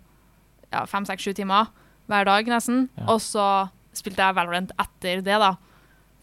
[0.73, 1.69] ja, fem, seks, sju timer
[2.09, 2.89] hver dag nesten.
[2.97, 3.05] Ja.
[3.13, 3.45] Og så
[3.93, 5.53] spilte jeg Valorant etter det, da.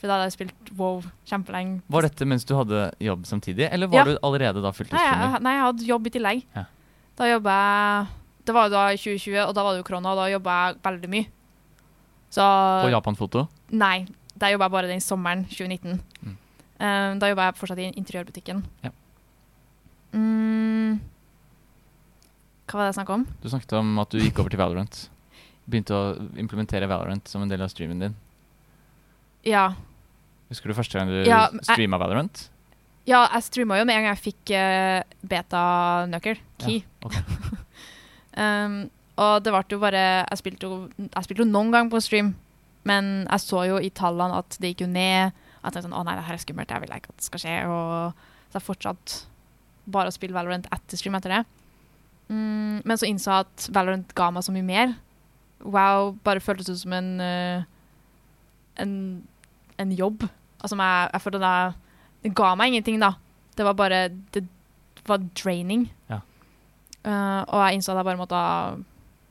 [0.02, 1.82] For da hadde jeg spilt WoW kjempelenge.
[1.94, 4.04] Var dette mens du hadde jobb samtidig, eller var Ja.
[4.10, 5.42] du allerede da Nei, fulltidsstreamer?
[5.46, 6.42] nei, jeg hadde jobb i tillegg.
[6.56, 6.64] Ja.
[7.18, 8.08] Da jobba jeg
[8.44, 10.56] Det var jo da i 2020, og da var det jo korona, og da jobba
[10.74, 11.28] jeg veldig mye.
[12.32, 13.48] Så På Japan-foto?
[13.70, 16.02] Nei, der jobba jeg bare den sommeren 2019.
[16.26, 16.38] Mm.
[16.82, 18.64] Um, da jobba jeg fortsatt i interiørbutikken.
[18.84, 18.90] Ja.
[20.16, 21.00] Mm.
[22.66, 23.28] Hva var det jeg snakka om?
[23.44, 25.10] Du snakket om at du gikk over til Valorant.
[25.70, 26.02] Begynte å
[26.42, 28.16] implementere Valorant som en del av streamen din.
[29.46, 29.74] Ja,
[30.52, 32.50] Husker du første gang du Ja, streama Valorant?
[33.10, 36.42] ja jeg streama jo med en gang jeg fikk uh, beta-nøkkel.
[36.62, 36.84] Key.
[37.04, 37.16] ok.
[38.32, 38.86] Um,
[39.20, 42.30] og det ble jo bare Jeg spilte jo, jeg spilte jo noen gang på stream,
[42.88, 45.36] men jeg så jo i tallene at det gikk jo ned.
[45.68, 47.44] At jeg sånn, å nei, det her er skummelt, jeg vil ikke at det skal
[47.44, 47.58] skje.
[47.68, 49.20] Og så jeg fortsatte
[49.92, 51.42] bare å spille Valorant etter stream etter det.
[52.32, 54.96] Mm, men så innså jeg at Valorant ga meg så mye mer.
[55.62, 57.68] Wow bare føltes ut som en, uh,
[58.82, 58.94] en,
[59.76, 60.24] en jobb.
[60.62, 61.54] Altså, jeg, jeg følte det,
[62.26, 63.14] det ga meg ingenting, da.
[63.58, 64.02] Det var bare
[64.34, 64.44] Det
[65.10, 65.88] var draining.
[66.12, 66.20] Ja.
[67.02, 68.42] Uh, og jeg innså at jeg bare måtte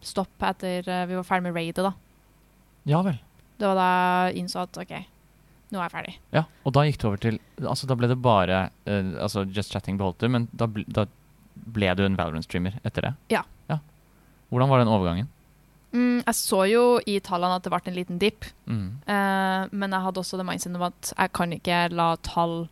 [0.03, 1.93] stoppe etter uh, vi var ferdig med raidet, da.
[2.91, 3.21] Ja vel.
[3.61, 3.87] Det var da
[4.31, 4.93] jeg innså at OK,
[5.71, 6.15] nå er jeg ferdig.
[6.35, 9.71] Ja, og da gikk du over til Altså, da ble det bare uh, Altså, Just
[9.75, 11.05] Chatting beholdt du, men da, ble- da
[11.77, 13.15] ble du en Valorant-streamer etter det?
[13.37, 13.45] Ja.
[14.51, 15.29] Hvordan var den overgangen?
[15.91, 19.03] Mm, jeg så jo i tallene at det ble en liten dipp, Mm.
[19.03, 22.69] Uh, men jeg hadde også det mindsetet om at jeg kan ikke la tall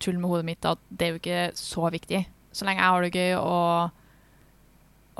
[0.00, 2.24] tulle med hodet mitt, at det er jo ikke så viktig.
[2.56, 3.92] Så lenge jeg har det gøy og,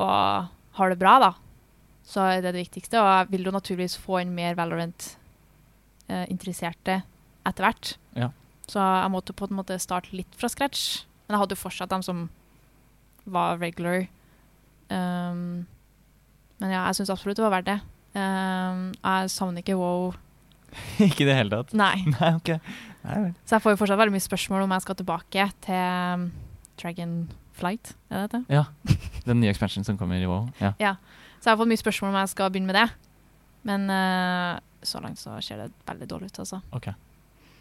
[0.00, 1.37] og har det bra, da,
[2.02, 2.96] så er det det viktigste.
[2.96, 7.02] Og jeg vil jo naturligvis få inn mer Valorant-interesserte
[7.46, 7.98] etter hvert.
[8.16, 8.28] Ja.
[8.70, 10.83] Så jeg måtte på en måte starte litt fra scratch.
[11.26, 12.18] Men jeg hadde jo fortsatt dem som
[13.30, 14.00] var regular.
[14.90, 15.66] Um,
[16.60, 17.78] men ja, jeg syns absolutt det var verdt det.
[18.14, 20.14] Um, jeg savner ikke wow.
[21.06, 21.74] ikke i det hele tatt?
[21.76, 21.96] Nei.
[22.16, 22.54] Nei, ok.
[23.04, 23.34] Nei vel.
[23.44, 26.26] Så jeg får jo fortsatt veldig mye spørsmål om jeg skal tilbake til um,
[26.80, 27.14] Dragon
[27.56, 27.94] Flight.
[28.10, 28.42] Er det det?
[28.60, 28.64] Ja.
[29.28, 30.50] Den nye expansionen som kommer i WoW.
[30.60, 30.96] Ja.
[31.40, 32.88] Så jeg har fått mye spørsmål om jeg skal begynne med det.
[33.64, 36.60] Men uh, så langt så ser det veldig dårlig ut, altså.
[36.76, 36.90] Ok.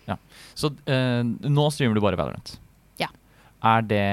[0.08, 0.16] Ja.
[0.56, 2.54] Så uh, nå streamer du bare Valorant?
[3.00, 3.08] Ja.
[3.64, 4.06] Er det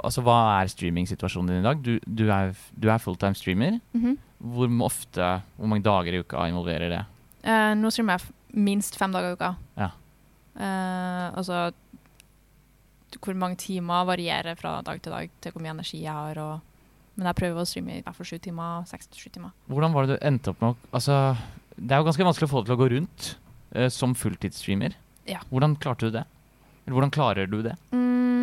[0.00, 1.80] Altså, hva er streamingsituasjonen din i dag?
[1.84, 3.78] Du, du er, du er fulltime streamer.
[3.96, 4.18] Mhm.
[4.40, 5.26] Hvor ofte,
[5.58, 7.00] hvor mange dager i uka involverer det?
[7.44, 9.50] Uh, nå streamer jeg minst fem dager i uka.
[9.76, 9.90] Ja.
[10.56, 11.68] Uh, altså
[13.18, 16.38] hvor mange timer varierer fra dag til dag til hvor mye energi jeg har.
[16.38, 16.60] Og,
[17.16, 18.86] men jeg prøver å streame i hvert fall sju timer.
[18.90, 19.54] Seks til sju timer.
[19.70, 21.20] Hvordan var det du endte opp med å Altså,
[21.76, 23.30] det er jo ganske vanskelig å få det til å gå rundt
[23.76, 24.96] uh, som fulltidsstreamer.
[25.28, 25.42] Ja.
[25.50, 26.26] Hvordan klarte du det?
[26.84, 27.76] Eller hvordan klarer du det?
[27.94, 28.39] Mm,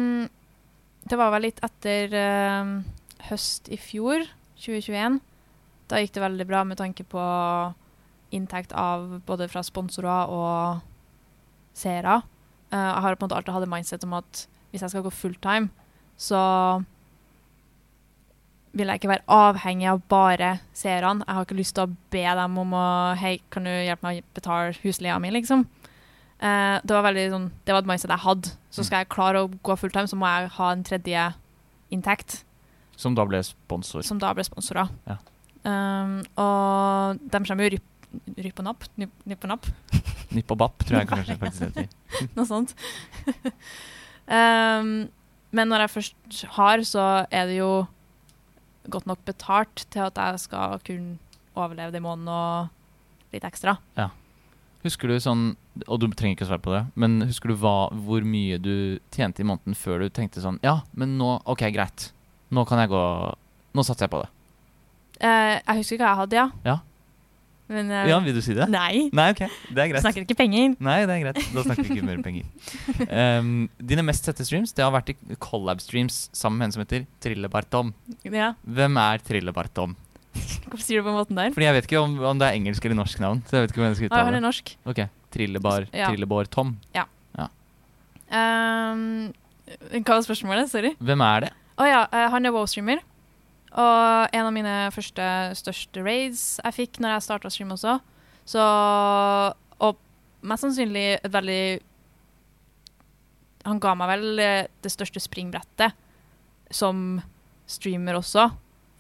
[1.12, 2.72] det var vel litt etter eh,
[3.30, 4.26] høst i fjor,
[4.60, 5.20] 2021.
[5.88, 7.24] Da gikk det veldig bra med tanke på
[8.36, 10.82] inntekt av både fra sponsorer og
[11.78, 12.20] seere.
[12.74, 15.06] Uh, jeg har på en måte alltid hatt et mindset om at hvis jeg skal
[15.06, 15.70] gå fulltime,
[16.20, 16.41] så
[18.78, 21.24] vil jeg ikke være avhengig av bare seerne.
[21.24, 24.22] Jeg har ikke lyst til å be dem om å Hei, kan du hjelpe meg
[24.22, 25.63] å betale husleia mi, liksom.
[26.38, 28.52] Eh, det var veldig sånn Det var et mindset jeg hadde.
[28.69, 31.23] Så skal jeg klare å gå fulltime, så må jeg ha en tredje
[31.91, 32.43] inntekt,
[32.97, 34.02] Som da ble sponsor.
[34.04, 34.89] som da ble sponsorer.
[35.08, 35.17] Ja.
[35.67, 37.88] Um, og de kommer jo rypp,
[38.38, 38.86] rypp og napp.
[38.97, 39.65] Nipp, og napp.
[40.36, 41.88] Nipp og bapp, tror jeg kanskje faktisk heter.
[42.38, 42.73] Noe sånt.
[44.28, 45.10] um,
[45.52, 47.71] Men når jeg først har, så er det jo
[48.91, 51.17] godt nok betalt til at jeg skal kunne
[51.58, 53.78] overleve det i måneden og litt ekstra.
[54.88, 55.45] Husker du sånn,
[55.86, 57.76] og du trenger ikke å svare på det, men husker du hva,
[58.08, 58.73] hvor mye du
[59.13, 62.12] tjente i måneden før du tenkte sånn Ja, men nå OK, greit.
[62.56, 63.02] Nå kan jeg gå
[63.76, 64.30] Nå satser jeg på det.
[65.19, 66.47] Eh, jeg husker hva jeg hadde, ja.
[66.65, 66.78] Ja.
[67.67, 68.69] Men eh, Ja, vil du si det?
[68.71, 69.10] nei.
[69.12, 69.41] Nei, OK.
[69.76, 70.02] Det er greit.
[70.06, 70.78] Snakker ikke penger.
[70.80, 71.41] Nei, det er greit.
[71.52, 72.47] Da snakker vi ikke mer penger.
[73.08, 77.06] Um, dine mest sette streams Det har vært i collab-streams sammen med en som heter
[77.23, 77.91] Trillebartom.
[78.26, 78.54] Ja.
[78.63, 79.93] Hvem er Trillebartom?
[80.67, 81.54] Hvorfor sier du på den måten der?
[81.56, 83.43] Fordi jeg vet ikke om, om det er engelsk eller norsk navn.
[83.47, 84.73] Så jeg vet ikke jeg skal Ah, han uttale er norsk.
[84.86, 86.10] Ok, Trillebar, Ja.
[86.12, 86.78] Trillebår Tom.
[88.28, 89.32] Um,
[90.04, 90.67] hva var spørsmålet?
[90.67, 90.89] Sorry.
[91.00, 91.52] Hvem er det?
[91.80, 93.00] Å ja, eh, han er wow-streamer.
[93.78, 95.23] Og en av mine første
[95.60, 97.97] største raids jeg fikk når jeg starta stream også.
[98.47, 98.63] Så
[99.84, 100.00] Og
[100.41, 101.80] mest sannsynlig et veldig
[103.67, 105.93] Han ga meg vel eh, det største springbrettet
[106.71, 107.21] som
[107.67, 108.50] streamer også.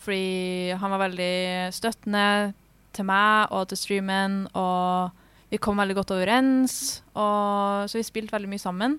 [0.07, 1.33] Fordi han var veldig
[1.75, 2.53] støttende
[2.95, 5.11] til meg og til streamen, og
[5.51, 6.77] vi kom veldig godt overens.
[7.11, 8.95] Og, så vi spilte veldig mye sammen.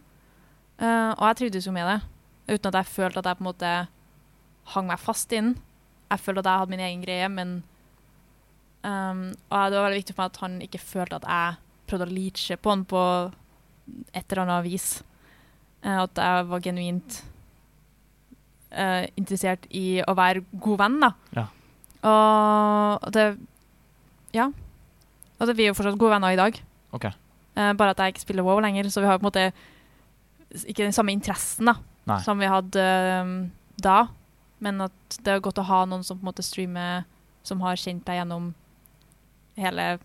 [0.76, 1.96] Uh, og jeg trivdes jo med det,
[2.52, 3.72] uten at jeg følte at jeg på en måte
[4.74, 5.54] hang meg fast inn.
[6.12, 7.56] Jeg følte at jeg hadde min egen greie, men
[8.84, 11.56] um, Og det var veldig viktig for meg at han ikke følte at jeg
[11.88, 13.02] prøvde å leache på han på
[14.12, 14.90] et eller annet vis.
[15.80, 17.22] Uh, at jeg var genuint
[18.70, 21.12] eh, interessert i å være god venn, da.
[21.36, 21.46] Ja.
[22.08, 23.28] Og det
[24.36, 24.50] Ja.
[25.38, 26.56] Og det, vi er jo fortsatt gode venner i dag.
[26.92, 27.04] Ok.
[27.58, 29.52] Uh, bare at jeg ikke spiller WoW lenger, så vi har på en måte
[30.64, 31.74] ikke den samme interessen da,
[32.08, 32.18] Nei.
[32.24, 32.84] som vi hadde
[33.22, 33.50] um,
[33.82, 34.08] da.
[34.58, 37.04] Men at det er godt å ha noen som på en måte streamer,
[37.46, 38.52] som har kjent deg gjennom
[39.58, 39.98] hele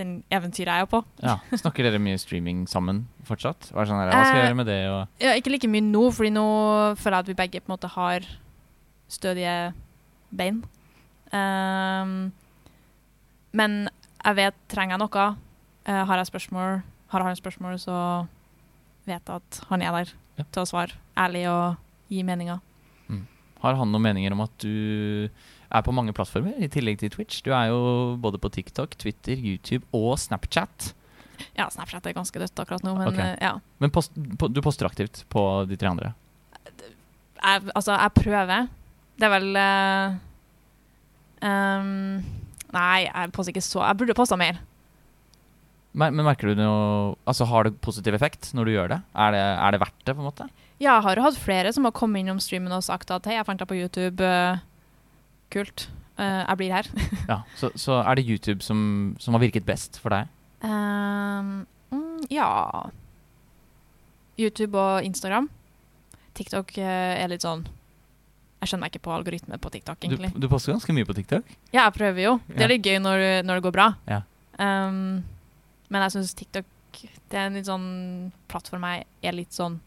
[0.00, 1.02] den eventyret er på.
[1.22, 1.36] Ja.
[1.60, 3.70] Snakker dere mye streaming sammen fortsatt?
[3.74, 4.80] Hva, sånn her, hva skal jeg Eh, gjøre med det?
[4.90, 6.46] Og, Ja, ikke like mye nå, fordi nå
[7.00, 8.26] føler jeg at vi begge på en måte har
[9.10, 9.54] stødige
[10.34, 10.62] bein.
[11.32, 12.32] Um,
[13.54, 13.88] men
[14.24, 15.30] jeg vet, trenger jeg noe,
[15.88, 17.94] Uh, har jeg spørsmål, har han spørsmål, så
[19.08, 20.44] vet jeg at han er der Ja.
[20.52, 21.76] til å svare ærlig og
[22.12, 22.60] gi meninger.
[23.62, 25.28] har han noen meninger om at du
[25.70, 27.42] er på mange plattformer, i tillegg til Twitch?
[27.46, 30.92] Du er jo både på TikTok, Twitter, YouTube og Snapchat.
[31.56, 33.18] Ja, Snapchat er ganske dødt akkurat nå, men Ok.
[33.22, 33.54] eh, ja.
[33.80, 36.12] Men post, du poster aktivt på de tre andre?
[37.40, 38.66] Jeg, altså, jeg prøver.
[39.20, 40.18] Det er vel uh,
[41.44, 42.20] um,
[42.72, 44.60] Nei, jeg poster ikke så Jeg burde posta mer.
[45.92, 49.00] Men, men merker du noe Altså, har det positiv effekt når du gjør det?
[49.24, 50.46] Er det, er det verdt det, på en måte?
[50.80, 53.34] Ja, jeg har jo hatt flere som har kommet innom streamen og sagt at hei,
[53.36, 54.24] jeg fant deg på YouTube.
[54.24, 54.60] eh,
[55.52, 55.88] kult.
[56.20, 56.88] Uh, jeg blir her.
[57.30, 60.28] Ja, så, så er det YouTube som, som har virket best for deg?
[60.60, 61.62] Um,
[61.94, 62.50] mm, ja
[64.40, 65.48] YouTube og Instagram.
[66.36, 67.64] TikTok eh, er litt sånn
[68.60, 70.30] Jeg skjønner ikke på algoritme på TikTok, egentlig.
[70.36, 71.48] du poster ganske mye på TikTok?
[71.72, 72.34] Ja, jeg prøver jo.
[72.48, 73.86] Det er litt gøy når, når det går bra.
[74.08, 74.20] Ja.
[74.60, 75.22] Um,
[75.90, 76.68] men jeg syns TikTok
[77.30, 77.86] det er en litt sånn
[78.50, 79.78] plattform jeg er litt sånn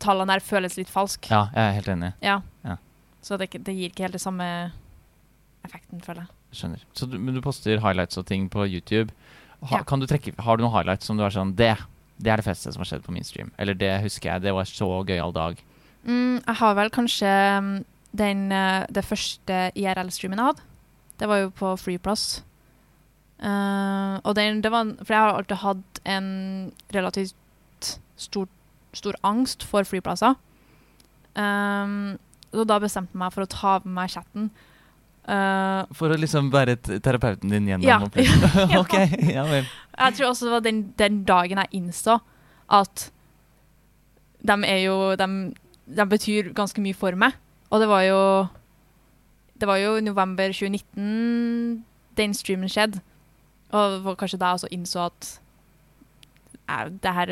[0.00, 1.28] Tallene der føles litt falsk.
[1.28, 2.08] Ja, jeg er helt enig.
[2.24, 2.38] Ja.
[2.64, 2.78] Ja.
[3.22, 4.46] Så det, det gir ikke helt det samme
[5.66, 6.36] effekten, føler jeg.
[6.56, 6.84] Skjønner.
[6.96, 9.12] Så du, men du poster highlights og ting på YouTube.
[9.60, 9.82] Ha, Ja.
[9.84, 11.74] kan du trekke, har du noen highlights som du er sånn Det
[12.20, 13.50] det er det feteste som har skjedd på min stream.
[13.58, 14.42] Eller det husker jeg.
[14.44, 15.60] Det var så gøyal dag.
[16.04, 17.30] Mm, jeg har vel kanskje
[17.64, 17.70] mm,
[18.16, 20.66] den, eh, det første IRL-streamen jeg hadde.
[21.20, 22.42] Det var jo på Freeplass.
[23.40, 26.26] Uh, og den, det var, for jeg har alltid hatt en
[26.92, 27.88] relativt
[28.20, 28.48] stor,
[28.92, 30.36] stor angst for flyplasser.
[31.36, 32.18] Um,
[32.50, 34.50] så da bestemte jeg meg for å ta med meg chatten.
[35.30, 37.98] Uh, For å liksom være terapeuten din gjennom Ja.
[38.06, 38.76] opplevelsen.
[38.82, 38.94] ok,
[39.30, 39.68] ja vel.
[39.98, 42.16] Jeg tror også det var den, den dagen jeg innså
[42.70, 43.10] at
[44.40, 45.26] de er jo de,
[45.86, 47.36] de betyr ganske mye for meg.
[47.70, 48.20] Og det var jo
[49.60, 51.84] Det var jo november 2019
[52.16, 53.02] den streamen skjedde.
[53.70, 55.28] Og det var kanskje da jeg også innså at
[57.02, 57.26] det, her,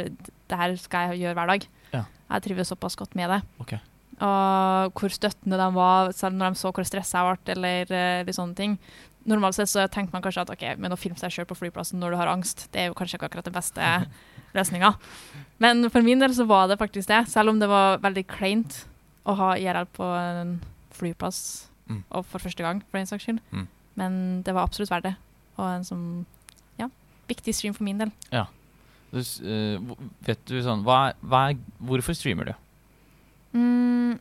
[0.50, 1.64] det her skal jeg gjøre hver dag.
[1.94, 2.02] Ja.
[2.35, 3.40] Jeg trives såpass godt med det.
[3.62, 3.74] Ok.
[4.20, 8.24] Og hvor støttende de var, selv når de så hvor stressa jeg ble, eller eh,
[8.26, 8.78] litt sånne ting.
[9.28, 12.00] Normalt sett så tenker man kanskje at ok, men å filme seg sjøl på flyplassen
[12.00, 13.90] når du har angst, det er jo kanskje ikke akkurat den beste
[14.57, 14.94] løsninga.
[15.61, 18.85] Men for min del så var det faktisk det, selv om det var veldig kleint
[19.28, 20.61] å ha IRL på en
[20.98, 22.02] flyplass Mm.
[22.12, 23.38] og for første gang, for den saks skyld.
[23.48, 23.62] Mm.
[23.96, 25.14] Men det var absolutt verdt det.
[25.57, 26.02] Og en sånn
[26.76, 26.85] ja,
[27.31, 28.11] viktig stream for min del.
[29.09, 29.81] Du, s- eh,
[30.26, 32.52] vet du sånn hva, er- hva er, Hvorfor streamer du?
[33.52, 34.18] Mm,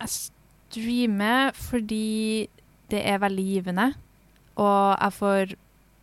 [0.00, 2.48] jeg streamer fordi
[2.90, 3.92] det er veldig givende,
[4.58, 5.52] og jeg får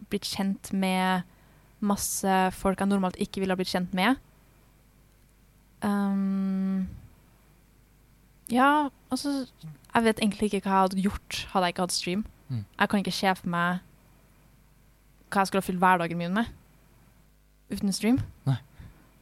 [0.07, 1.25] blitt kjent med
[1.83, 4.15] masse folk jeg normalt ikke ville ha blitt kjent med.
[5.83, 6.87] Um,
[8.51, 9.47] Ja, altså
[9.93, 12.25] Jeg vet egentlig ikke hva jeg hadde gjort hadde jeg ikke hatt stream.
[12.47, 12.63] Mm.
[12.79, 13.79] Jeg kan ikke se for meg
[15.27, 16.45] hva jeg skulle ha fylt hverdagen min med
[17.73, 18.21] uten stream.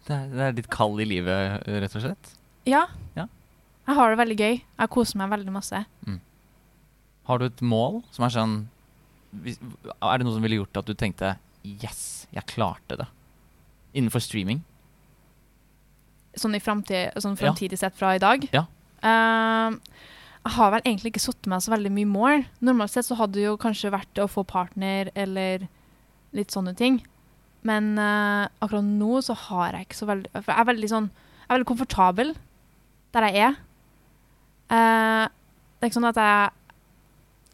[0.05, 2.33] Det er, det er ditt kall i livet, rett og slett.
[2.69, 2.86] Ja.
[3.17, 3.28] Ja.
[3.86, 4.56] Jeg har det veldig gøy.
[4.62, 5.84] Jeg koser meg veldig masse.
[7.25, 8.56] Har du et mål som er sånn
[9.36, 13.08] Er det noe som ville gjort at du tenkte Yes, jeg klarte det.
[13.97, 14.60] Innenfor streaming.
[16.38, 18.43] Sånn i framtid, sånn framtidig sett fra i dag.
[18.54, 18.67] Ja.
[19.01, 19.73] Uh,
[20.45, 22.45] jeg har vel egentlig ikke satt meg så veldig mye mål.
[22.69, 25.65] Normalt sett så hadde det jo kanskje vært å få partner eller
[26.38, 26.99] litt sånne ting.
[27.65, 31.08] Men uh, akkurat nå så har jeg ikke så veldig For jeg er veldig sånn
[31.10, 32.36] Jeg er veldig komfortabel
[33.15, 33.58] der jeg er.
[34.69, 36.54] Uh, det er ikke sånn at jeg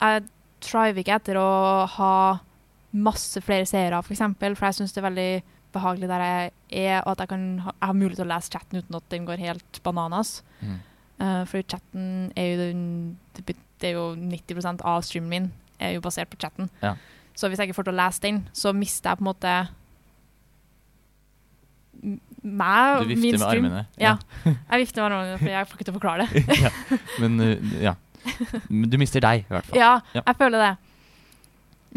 [0.02, 0.22] Jeg
[0.64, 1.50] triver ikke etter å
[1.98, 2.14] ha
[2.92, 5.32] masse flere seere, for eksempel, for jeg syns det er veldig
[5.72, 6.52] behagelig der jeg
[6.84, 9.08] er, og at jeg, kan ha, jeg har mulighet til å lese chatten uten at
[9.14, 10.32] den går helt bananas.
[10.60, 10.80] Mm.
[11.22, 12.84] Uh, for chatten er jo, den,
[13.38, 16.70] det er jo 90% av streamen min er jo basert på chatten.
[16.82, 16.96] Ja.
[17.38, 19.54] Så hvis jeg ikke får til å lese den, så mister jeg på en måte
[22.42, 23.82] meg Du og min med armene.
[24.02, 24.16] Ja.
[24.46, 26.44] Jeg vifter med armene, for jeg får ikke til å forklare det.
[26.66, 26.72] ja.
[27.22, 27.94] Men uh, ja.
[28.70, 29.78] Men du mister deg, i hvert fall.
[29.80, 30.24] Ja, Ja.
[30.26, 30.72] jeg føler det.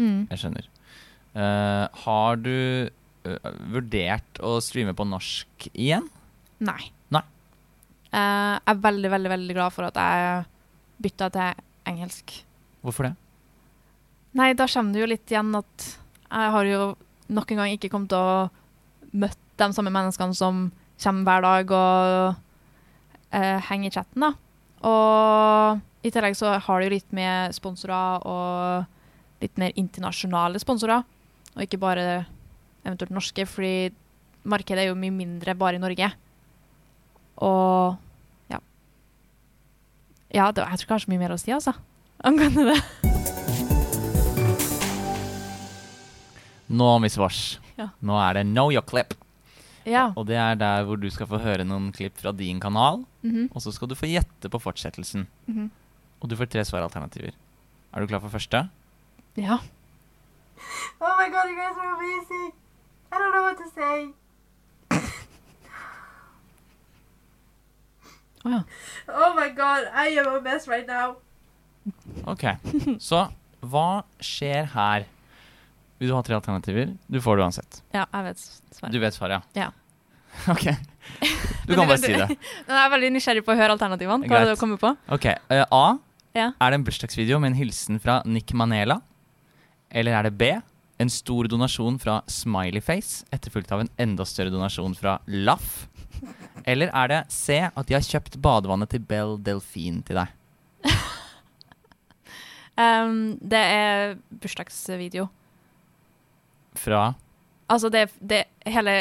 [0.01, 0.19] Mm.
[0.31, 0.69] Jeg skjønner.
[1.35, 2.55] Uh, har du
[2.89, 6.07] uh, vurdert å streame på norsk igjen?
[6.65, 6.91] Nei.
[7.13, 7.23] Nei.
[8.15, 10.45] Jeg er veldig, veldig veldig glad for at jeg
[11.03, 12.37] bytta til engelsk.
[12.85, 13.15] Hvorfor det?
[14.35, 15.89] Nei, da kommer det jo litt igjen at
[16.25, 16.79] jeg har jo
[17.35, 18.49] nok en gang ikke kommet til å
[19.15, 20.65] møtt de samme menneskene som
[21.01, 22.35] kommer hver dag og
[23.35, 24.31] uh, henger i chatten, da.
[24.85, 31.03] Og i tillegg så har det jo litt med sponsorer og litt mer internasjonale sponsorer,
[31.55, 32.25] og ikke bare
[32.85, 33.89] eventuelt norske, fordi
[34.45, 36.11] markedet er jo mye mindre bare i Norge.
[37.43, 37.97] Og
[38.51, 38.61] ja.
[40.31, 41.73] Ja, det, jeg tror kanskje mye mer å si, altså.
[42.25, 42.79] Angående det.
[46.65, 47.59] Nå, Miss Vars.
[47.77, 47.91] Ja.
[48.05, 49.13] Nå er det Know your clip.
[49.85, 50.07] Ja.
[50.17, 53.03] Og det er der hvor du skal få høre noen klipp fra din kanal.
[53.21, 55.27] Mhm, Og så skal du få gjette på fortsettelsen.
[55.47, 55.71] mhm.
[56.21, 57.31] Og du får tre svaralternativer.
[57.93, 58.69] Er du klar for første?
[59.37, 59.57] Ja.
[61.01, 62.53] Oh my god, you guys are amazing.
[63.11, 64.13] I don't know what to say.
[68.45, 68.63] oh, ja.
[69.07, 71.15] Oh my god, I am a mess right now.
[72.25, 72.43] Ok.
[72.99, 73.27] Så
[73.61, 75.05] hva skjer her?
[75.99, 76.91] Vil du ha tre alternativer?
[77.07, 77.81] Du får det uansett.
[77.95, 78.91] Ja, jeg vet svaret.
[78.91, 79.67] Du vet svaret, Ja.
[79.67, 79.71] ja.
[80.51, 80.65] Ok.
[81.67, 82.27] Du kan bare si det.
[82.67, 84.27] Jeg er veldig nysgjerrig på å høre alternativene.
[84.29, 84.91] Hva er det du kommer på?
[85.15, 85.85] Ok, uh, A.
[86.35, 86.49] Ja.
[86.59, 88.99] Er det en bursdagsvideo med en hilsen fra Nick Manela?
[89.89, 90.49] Eller er det B.
[90.99, 95.85] En stor donasjon fra Smileyface, etterfulgt av en enda større donasjon fra Laff?
[96.67, 97.61] Eller er det C.
[97.71, 100.35] At de har kjøpt badevannet til Belle Delphine til deg?
[102.77, 105.29] um, det er bursdagsvideo.
[106.79, 107.13] Fra
[107.71, 108.93] Altså, det, det, hele,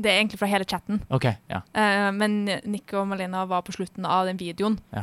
[0.00, 1.02] det er egentlig fra hele chatten.
[1.12, 1.58] Ok, ja.
[1.76, 4.78] Eh, men Nick og Malena var på slutten av den videoen.
[4.96, 5.02] Ja.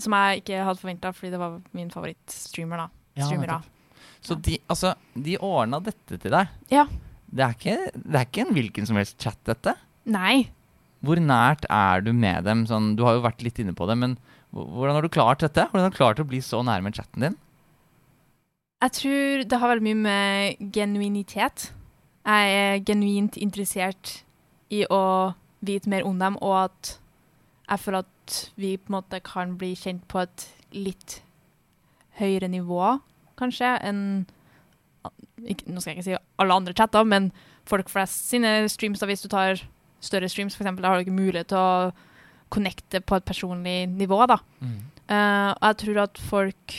[0.00, 2.82] Som jeg ikke hadde forventa, fordi det var min favorittstreamer.
[2.82, 2.88] da.
[3.20, 3.60] Ja, Streamere.
[3.60, 4.16] nettopp.
[4.26, 6.50] Så de, altså, de ordna dette til deg?
[6.72, 6.86] Ja.
[7.30, 9.76] Det er, ikke, det er ikke en hvilken som helst chat, dette?
[10.10, 10.48] Nei.
[11.06, 12.66] Hvor nært er du med dem?
[12.68, 14.18] Sånn, du har jo vært litt inne på det, men
[14.50, 15.68] hvordan har du klart dette?
[15.70, 17.38] Hvordan har du klart å bli så nærme chatten din?
[18.80, 21.68] Jeg tror det har veldig mye med genuinitet.
[22.24, 24.22] Jeg er genuint interessert
[24.72, 26.94] i å vite mer om dem, og at
[27.70, 31.18] jeg føler at vi på en måte kan bli kjent på et litt
[32.20, 32.98] høyere nivå,
[33.40, 34.04] kanskje, enn
[35.40, 37.30] Nå skal jeg ikke si alle andre chatter, men
[37.64, 39.62] folk flest sine streams, da, hvis du tar
[40.04, 44.18] større streams, eksempel, da har du ikke mulighet til å connecte på et personlig nivå,
[44.28, 44.36] da.
[45.08, 46.74] Eh, og jeg tror at folk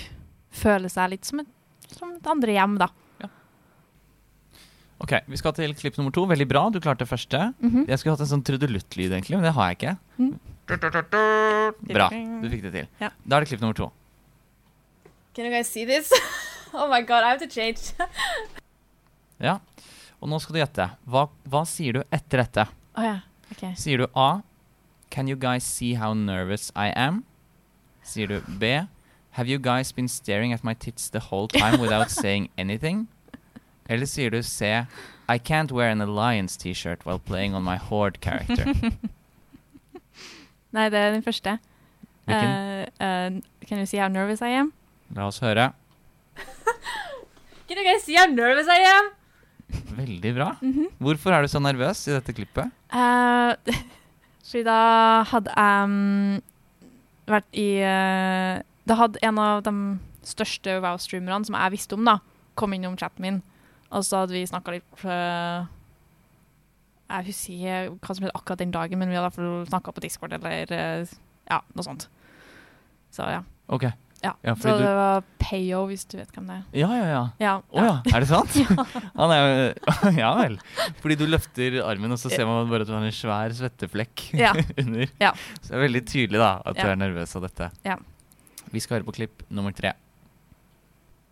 [0.54, 1.50] føler seg litt som et,
[1.98, 2.90] som et andre hjem, da.
[5.02, 6.28] Ok, Vi skal til klipp nummer to.
[6.30, 7.54] Veldig bra, du klarte det første.
[7.62, 7.88] -hmm.
[7.88, 9.98] Jeg skulle hatt en sånn trudeluttlyd, egentlig, men det har jeg ikke.
[10.20, 10.40] Mm.
[11.90, 12.10] Bra,
[12.42, 12.88] du fikk det til.
[13.00, 13.10] Ja.
[13.26, 13.92] Da er det klipp nummer to.
[15.34, 16.12] Can you guys see this?
[16.74, 17.94] oh my god, I have to change.
[19.42, 19.58] Ja,
[20.22, 20.86] Og nå skal du gjette.
[21.10, 22.68] Hva, hva sier du etter dette?
[22.96, 23.22] Oh, ja.
[23.52, 23.74] okay.
[23.74, 24.44] Sier du A.
[25.10, 27.24] Can you guys see how nervous I am?
[28.04, 28.86] Sier du B.
[29.32, 33.08] Have you guys been staring at my tits the whole time without saying anything?
[33.90, 34.66] Eller sier du C.
[35.30, 38.66] I can't wear an Alliance T-shirt while playing on my Horde character.
[40.76, 41.58] Nei, det er den første.
[42.26, 42.52] Hvilken?
[42.52, 44.74] Uh, uh, can you see how nervous I am?
[45.16, 45.72] La oss høre.
[47.68, 49.10] Can you guys see how nervous I am?
[49.96, 50.50] Veldig bra.
[50.62, 50.88] Mhm.
[51.00, 52.72] Hvorfor er du så nervøs i dette klippet?
[52.92, 53.56] Uh,
[54.44, 54.78] fordi da
[55.32, 56.42] hadde jeg um,
[57.32, 58.60] vært i eh,
[58.90, 59.76] Det hadde en av de
[60.26, 62.18] største Wow-streamerne som jeg visste om, da,
[62.60, 63.42] kom innom chatten min.
[63.92, 65.68] Og så hadde vi snakka litt uh,
[67.12, 69.66] Jeg husker ikke hva som het akkurat den dagen, men vi hadde i hvert fall
[69.74, 71.18] snakka på Discord eller uh,
[71.52, 72.08] ja, noe sånt.
[73.12, 73.42] Så ja.
[73.68, 73.90] Ok.
[74.24, 74.32] ja.
[74.46, 76.64] Ja, så det var Payo, hvis du vet hvem det er.
[76.80, 77.24] Ja, ja, ja.
[77.44, 77.56] Ja.
[77.74, 78.56] oh, ja, er det sant?
[79.20, 80.56] Han er jo Ja vel.
[81.04, 84.30] Fordi du løfter armen, og så ser man bare at du har en svær svetteflekk
[84.86, 85.12] under.
[85.20, 87.70] Så det er veldig tydelig da at du er nervøs av dette.
[87.88, 88.00] Ja.
[88.72, 89.94] Vi skal høre på klipp nummer tre.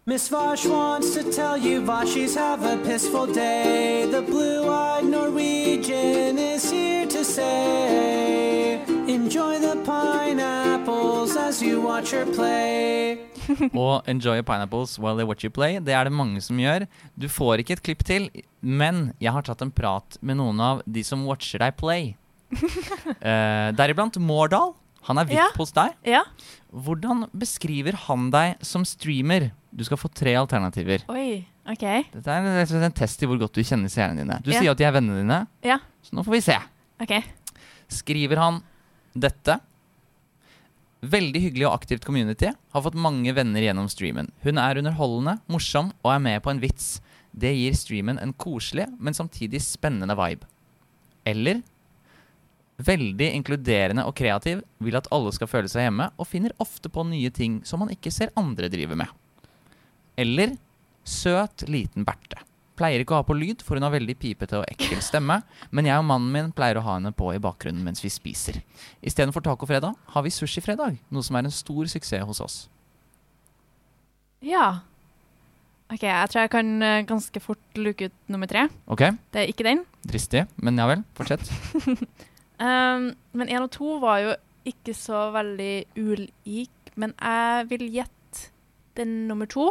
[0.10, 4.08] Miss Vosh wants to tell you Voshies have a pissful day.
[4.10, 12.26] The blue eyed Norwegian is here to say, Enjoy the pineapples as you watch her
[12.26, 13.20] play.
[13.74, 15.80] Og 'Enjoy pineapples while they watch you play'.
[15.80, 16.88] Det er det mange som gjør.
[17.18, 18.30] Du får ikke et klipp til,
[18.62, 22.16] men jeg har tatt en prat med noen av de som watcher deg play.
[22.54, 24.74] uh, Deriblant Mårdal.
[25.08, 25.48] Han er VIP Ja.
[25.58, 25.94] hos deg.
[26.06, 26.24] ja.
[26.74, 29.52] Hvordan beskriver han deg som streamer?
[29.74, 31.02] Du skal få tre alternativer.
[31.10, 31.46] Oi.
[31.70, 31.86] OK.
[32.14, 34.40] Dette er en, en test i hvor godt du kjenner seerne dine.
[34.44, 34.60] Du Ja.
[34.60, 35.80] sier at de er vennene dine, Ja.
[36.04, 36.58] så nå får vi se.
[37.02, 37.24] OK.
[37.90, 38.62] Skriver han
[39.18, 39.60] dette?
[41.02, 42.50] Veldig hyggelig og aktivt community.
[42.74, 44.32] Har fått mange venner gjennom streamen.
[44.44, 47.00] Hun er underholdende, morsom og er med på en vits.
[47.34, 50.44] Det gir streamen en koselig, men samtidig spennende vibe.
[51.26, 51.62] Eller
[52.80, 57.04] veldig inkluderende og kreativ, vil at alle skal føle seg hjemme, og finner ofte på
[57.08, 59.10] nye ting som man ikke ser andre drive med.
[60.20, 60.56] Eller
[61.08, 62.42] søt, liten Berthe.
[62.80, 65.42] Pleier ikke å ha på lyd, for hun har veldig pipete og ekkel stemme.
[65.76, 68.62] Men jeg og mannen min pleier å ha henne på i bakgrunnen mens vi spiser.
[69.04, 72.58] Istedenfor tacofredag har vi sushifredag, noe som er en stor suksess hos oss.
[74.40, 74.80] Ja.
[75.92, 78.68] OK, jeg tror jeg kan eh, ganske fort luke ut nummer tre.
[78.88, 79.02] Ok,
[79.34, 79.84] Det er ikke den.
[80.08, 81.50] dristig, men ja vel, fortsett.
[82.60, 84.34] Um, men én og to var jo
[84.68, 88.50] ikke så veldig ulik, men jeg vil gjette
[89.00, 89.70] den nummer to.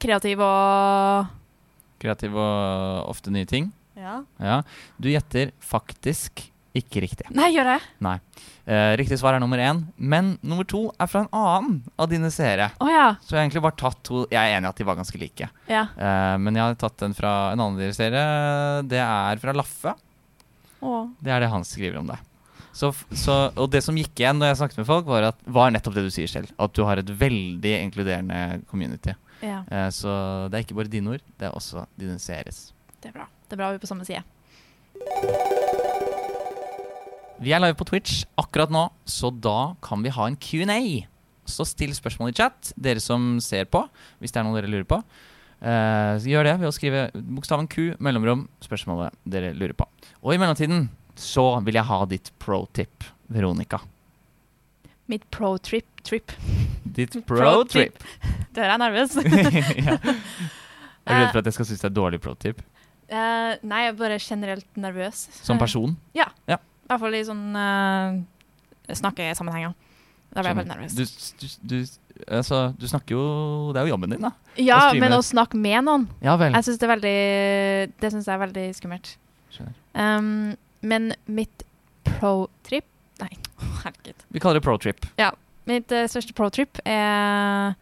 [0.00, 1.28] Kreativ og
[2.00, 3.68] Kreativ og ofte nye ting.
[4.00, 4.22] Ja.
[4.40, 4.62] Ja,
[4.96, 7.26] du gjetter faktisk ikke riktig.
[7.34, 7.82] Nei, gjør jeg?
[8.06, 8.14] Nei.
[8.70, 12.30] Eh, riktig svar er nummer én, men nummer to er fra en annen av dine
[12.32, 12.70] seere.
[12.80, 13.08] Oh, ja.
[13.20, 15.20] Så jeg har egentlig bare tatt to Jeg er enig i at de var ganske
[15.20, 15.50] like.
[15.68, 15.82] Ja.
[15.98, 18.22] Eh, men jeg har tatt den fra en annen av deres seere.
[18.88, 19.96] Det er fra Laffe.
[21.20, 22.26] Det er det han skriver om deg.
[22.72, 25.72] Så, så, og det som gikk igjen når jeg snakket med folk, var, at, var
[25.74, 26.52] nettopp det du sier selv.
[26.60, 29.16] At du har et veldig inkluderende community.
[29.42, 30.10] Ja, Eh, så
[30.52, 32.72] det er ikke bare dine ord, det er også dine seeres.
[33.00, 33.24] det er bra.
[33.48, 34.20] Det er bra vi er på samme side.
[37.40, 41.06] Vi er live på Twitch akkurat nå, så da kan vi ha en Q&A.
[41.48, 43.80] Så still spørsmål i chat, dere som ser på,
[44.20, 45.00] hvis det er noe dere lurer på.
[45.60, 49.88] Eh, gjør det ved å skrive bokstaven Q, mellomrom, spørsmålet dere lurer på.
[50.20, 50.88] Og i mellomtiden
[51.20, 53.80] så vil jeg ha ditt pro tip, Veronica.
[55.10, 56.32] Mitt pro-trip trip.
[56.84, 58.02] Ditt Pro pro trip.
[58.54, 59.16] Det er jeg nervøs.
[59.88, 59.96] ja.
[61.06, 62.60] Er du redd for at jeg skal synes det er dårlig pro tip?
[63.10, 65.24] Uh, nei, jeg er bare generelt nervøs.
[65.42, 65.96] Som person?
[66.14, 66.28] Ja.
[66.46, 66.58] I
[66.90, 68.20] hvert fall i sånn uh,
[68.86, 69.74] snakkesammenhenger.
[70.30, 70.94] Da blir jeg veldig nervøs.
[70.94, 71.76] Du, du, du,
[72.30, 73.22] altså, du snakker jo
[73.74, 74.30] Det er jo jobben din, da.
[74.62, 76.36] ja, å men å snakke med noen Ja.
[76.38, 77.14] Jeg synes det er veldig
[77.98, 79.16] Det synes jeg er veldig skummelt.
[79.50, 79.79] Skjønner.
[79.94, 81.64] Um, men mitt
[82.06, 82.86] pro-trip
[83.20, 83.34] Nei,
[83.84, 84.22] herregud.
[84.32, 85.04] Vi kaller det pro trip.
[85.20, 85.32] Ja.
[85.68, 87.74] Mitt uh, største pro-trip er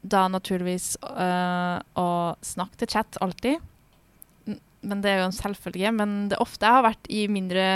[0.00, 2.08] da naturligvis uh, å
[2.40, 3.60] snakke til chat alltid.
[4.80, 5.92] Men det er jo en selvfølge.
[5.92, 7.66] Men det er ofte jeg har vært i mindre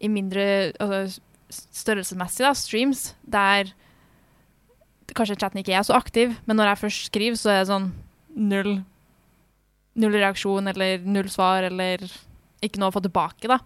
[0.00, 0.46] I mindre
[0.80, 1.20] altså,
[1.52, 3.74] størrelsesmessig da, streams der
[5.16, 7.86] kanskje chatten ikke er så aktiv, men når jeg først skriver, så er det sånn
[8.36, 8.74] null
[9.98, 12.04] Null reaksjon eller null svar eller
[12.64, 13.58] ikke noe å få tilbake, da.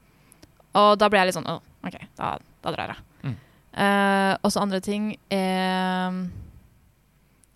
[0.80, 3.04] Og da blir jeg litt sånn Å, OK, da, da drar jeg.
[3.26, 3.36] Mm.
[3.72, 6.22] Uh, og så andre ting er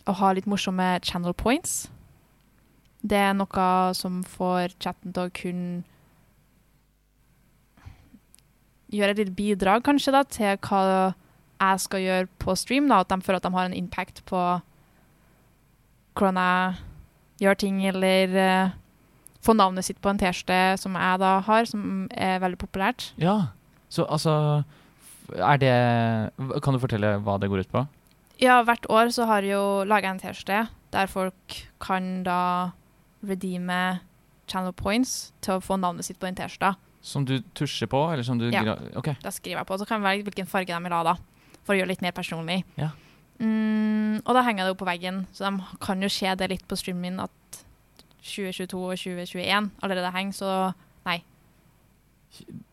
[0.06, 1.86] å ha litt morsomme channel points.
[3.06, 5.84] Det er noe som får chatten til å kunne
[8.92, 10.82] gjøre et lite bidrag, kanskje, da, til hva
[11.56, 12.90] jeg skal gjøre på stream.
[12.90, 14.42] Da, at de føler at de har en impact på
[16.16, 16.84] hvordan jeg
[17.42, 18.74] gjør ting, eller uh,
[19.44, 23.10] få navnet sitt på en T-skjorte som jeg da har, som er veldig populært.
[23.20, 23.52] Ja.
[23.88, 24.64] Så altså
[25.30, 25.74] Er det
[26.62, 27.84] Kan du fortelle hva det går ut på?
[28.42, 32.72] Ja, hvert år så har jeg jo laga en T-skjorte der folk kan da
[33.26, 34.00] redeeme
[34.48, 36.76] channel points til å få navnet sitt på den T-skjorta.
[37.06, 38.76] Som du tusjer på, eller som du Ja.
[38.94, 39.14] okay.
[39.22, 41.16] Da skriver jeg på, så kan jeg velge hvilken farge de vil ha da,
[41.64, 42.64] for å gjøre det litt mer personlig.
[42.76, 42.90] Ja.
[43.38, 46.66] Mm, og da henger det jo på veggen, så de kan jo se det litt
[46.68, 47.58] på streamen min at
[48.26, 50.52] 2022 og 2021 allerede henger, så
[51.06, 51.18] nei.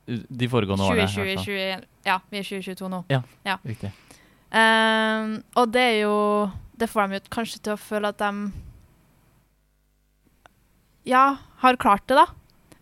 [0.03, 1.07] De foregående årene.
[1.07, 3.03] i 2020, 20, ja, vi er 2022 nå.
[3.11, 3.91] Ja, Riktig.
[4.53, 6.17] Um, og det er jo
[6.77, 8.51] Det får dem jo kanskje til å føle at de
[11.09, 12.27] Ja, har klart det, da.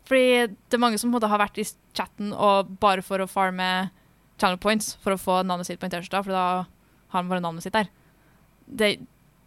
[0.04, 1.66] Fordi det er mange som har vært i
[1.96, 3.90] chatten og bare for å farme
[4.42, 6.46] channel points for å få navnet sitt på en T-skjorte, for da
[7.12, 7.90] har han bare navnet sitt der.
[8.66, 8.94] Det,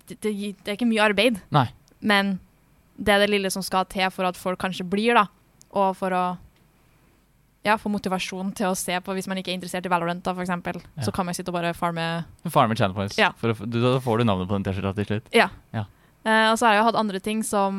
[0.09, 1.69] det, det, det er ikke mye arbeid, Nei.
[2.05, 2.39] men
[2.97, 5.27] det er det lille som skal til for at folk kanskje blir, da.
[5.75, 6.25] Og for å
[7.65, 10.35] ja, få motivasjon til å se på hvis man ikke er interessert i Valorant, da,
[10.37, 10.79] for eksempel.
[10.99, 11.07] Ja.
[11.07, 12.05] Så kan man sitte og bare farme
[12.45, 13.17] Farme Channel Points.
[13.19, 13.33] Ja.
[13.41, 15.31] For da får du navnet på den T-skjorta til slutt.
[15.35, 15.49] Ja.
[15.73, 15.87] Ja.
[16.25, 17.79] Uh, og så har jeg jo hatt andre ting som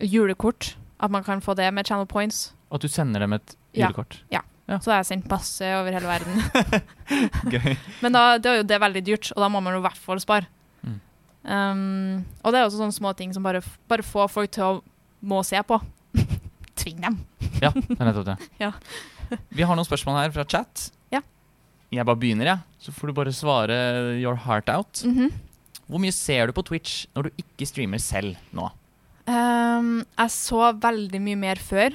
[0.00, 0.74] julekort.
[1.00, 2.54] At man kan få det med channel points.
[2.72, 4.20] At du sender dem et julekort?
[4.32, 4.40] Ja.
[4.40, 4.55] Ja.
[4.66, 4.84] Julekort.
[4.84, 7.76] Så har jeg sendt masse over hele verden.
[8.02, 10.00] Men da det er jo det veldig dyrt, og da må man jo i hvert
[10.00, 10.48] fall spare.
[10.82, 10.98] Mm.
[11.46, 14.72] Um, og det er også sånne små ting som bare, bare får folk til å
[15.26, 15.78] må se på.
[16.80, 17.20] Tving dem.
[17.62, 18.36] Ja, det er nettopp det.
[18.60, 18.72] Ja.
[19.54, 20.88] Vi har noen spørsmål her fra chat.
[21.14, 21.22] Ja.
[21.94, 22.64] Jeg bare begynner, jeg.
[22.82, 23.76] Så får du bare svare
[24.20, 25.02] your heart out.
[25.06, 25.32] Mhm.
[25.86, 28.66] Hvor mye ser du på Twitch når du ikke streamer selv nå?
[29.26, 31.94] Um, jeg så veldig mye mer før.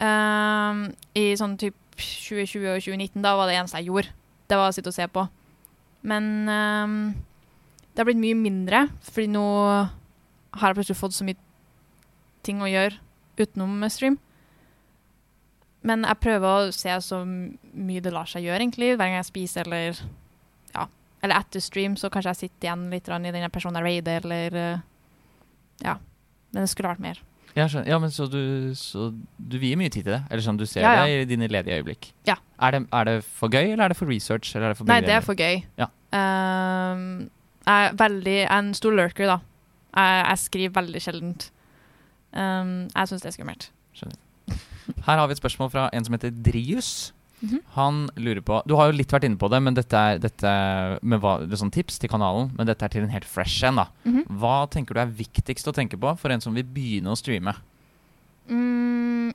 [0.00, 0.86] Um,
[1.16, 4.14] I sånn typ 2020 og 2019, da var det eneste jeg gjorde.
[4.50, 5.26] Det var å sitte og se på.
[6.10, 6.96] Men um,
[7.92, 11.38] det har blitt mye mindre, fordi nå har jeg plutselig fått så mye
[12.46, 12.96] ting å gjøre
[13.40, 14.18] utenom stream.
[15.86, 18.92] Men jeg prøver å se så mye det lar seg gjøre, egentlig.
[18.94, 20.00] Hver gang jeg spiser eller
[20.74, 20.86] ja,
[21.24, 24.60] eller etter stream, så kanskje jeg sitter igjen litt i den personen jeg raider, eller
[24.60, 24.86] eh,
[25.84, 25.96] ja.
[26.50, 27.20] Men det skulle vært mer.
[27.56, 28.40] Ja, men så du,
[28.78, 30.22] så du vier mye tid til det?
[30.30, 31.06] Eller sånn, du ser Ja, ja.
[31.06, 32.12] det i dine ledige øyeblikk?
[32.28, 32.36] Ja.
[32.62, 34.52] Er det, er det for gøy, eller er det for research?
[34.54, 35.62] Eller er det for Nei, det er for gøy.
[35.80, 35.88] Ja.
[36.14, 37.30] Ehm,
[37.66, 39.38] jeg er veldig jeg er en stor lurker, da.
[39.96, 41.50] Jeg, jeg skriver veldig sjeldent.
[42.32, 43.70] Um, jeg syns det er skummelt.
[45.06, 47.12] Her har vi et spørsmål fra en som heter Drius.
[47.40, 47.60] Mhm.
[47.74, 50.50] Han lurer på Du har jo litt vært inne på det, men dette er, dette
[51.02, 52.50] med hva, sånn tips til kanalen.
[52.56, 53.76] Men dette er til en helt fresh en.
[53.76, 54.26] da Mhm.
[54.28, 57.54] Hva tenker du er viktigst å tenke på for en som vil begynne å streame?
[58.48, 59.32] Mm,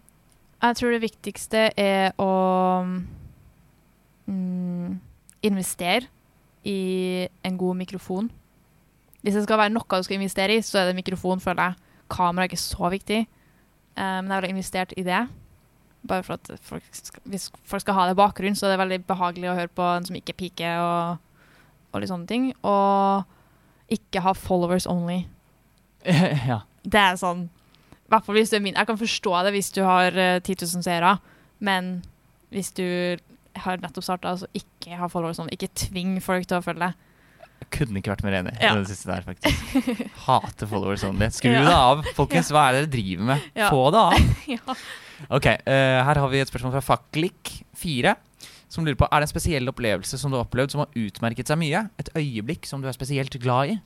[0.61, 2.85] jeg tror det viktigste er å
[4.27, 4.99] mm,
[5.43, 6.07] investere
[6.65, 8.29] i en god mikrofon.
[9.23, 11.75] Hvis det skal være noe du skal investere i, så er det mikrofon, føler jeg.
[12.09, 13.23] Kamera er ikke så viktig.
[13.97, 15.27] Eh, men jeg har investert i det.
[16.05, 18.81] Bare for at folk skal, hvis folk skal ha det i bakgrunnen, så er det
[18.83, 21.51] veldig behagelig å høre på en som ikke piker og,
[21.91, 22.49] og litt sånne ting.
[22.65, 25.23] Og ikke ha followers only.
[26.51, 26.61] ja.
[26.85, 27.47] Det er sånn
[28.05, 28.75] i hvert fall hvis du er min.
[28.77, 31.15] Jeg kan forstå det hvis du har uh, 10 000 seere,
[31.57, 32.03] men
[32.53, 32.85] hvis du
[33.63, 35.55] har nettopp starta, så ikke ha followers only.
[35.57, 37.04] Ikke tving folk til å følge deg.
[37.73, 38.71] Kunne ikke vært mer enig Ja.
[38.73, 39.55] i den siste der, faktisk.
[40.27, 41.27] Hater followers only.
[41.33, 41.63] Skru Ja.
[41.65, 42.51] det av, folkens.
[42.53, 43.41] Hva er det dere driver med?
[43.55, 43.69] Ja.
[43.73, 44.13] Få det av.
[44.55, 44.75] ja.
[45.31, 48.15] Ok, uh, Her har vi et spørsmål fra Faklik4,
[48.69, 51.47] som lurer på Er det en spesiell opplevelse som du har opplevd som har utmerket
[51.47, 51.85] seg mye?
[52.01, 53.79] Et øyeblikk som du er spesielt glad i?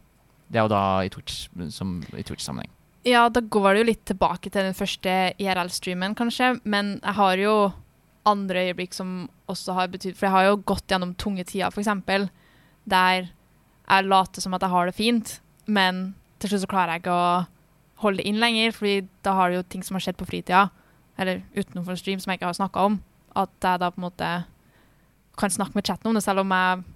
[0.50, 2.24] Det er jo da i Twitch-sammenheng.
[2.26, 2.72] Twitch-sammenheng.
[3.06, 7.38] ja, da går det jo litt tilbake til den første IRL-streamen, kanskje, men jeg har
[7.38, 7.54] jo
[8.26, 11.88] andre øyeblikk som også har betydd For jeg har jo gått gjennom tunge tider, f.eks.,
[12.90, 13.30] der
[13.90, 16.02] jeg later som at jeg har det fint, men
[16.40, 17.32] til slutt så klarer jeg ikke å
[18.04, 20.68] holde det inn lenger, fordi da har det jo ting som har skjedd på fritida,
[21.20, 23.00] eller utenfor stream som jeg ikke har snakka om,
[23.36, 24.30] at jeg da på en måte
[25.40, 26.88] kan snakke med chatten om det, selv om jeg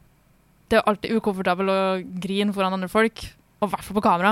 [0.71, 1.81] Det er alltid ukomfortabelt å
[2.23, 3.19] grine foran andre folk,
[3.61, 4.31] og i hvert fall på kamera,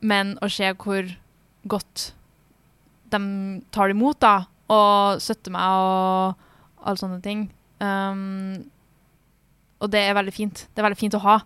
[0.00, 1.10] men å se hvor
[1.68, 2.14] godt
[3.10, 3.18] de
[3.74, 7.42] tar det imot, da, og støtter meg og alle sånne ting.
[7.82, 8.64] Um,
[9.82, 10.64] og det er veldig fint.
[10.72, 11.36] Det er veldig fint å ha.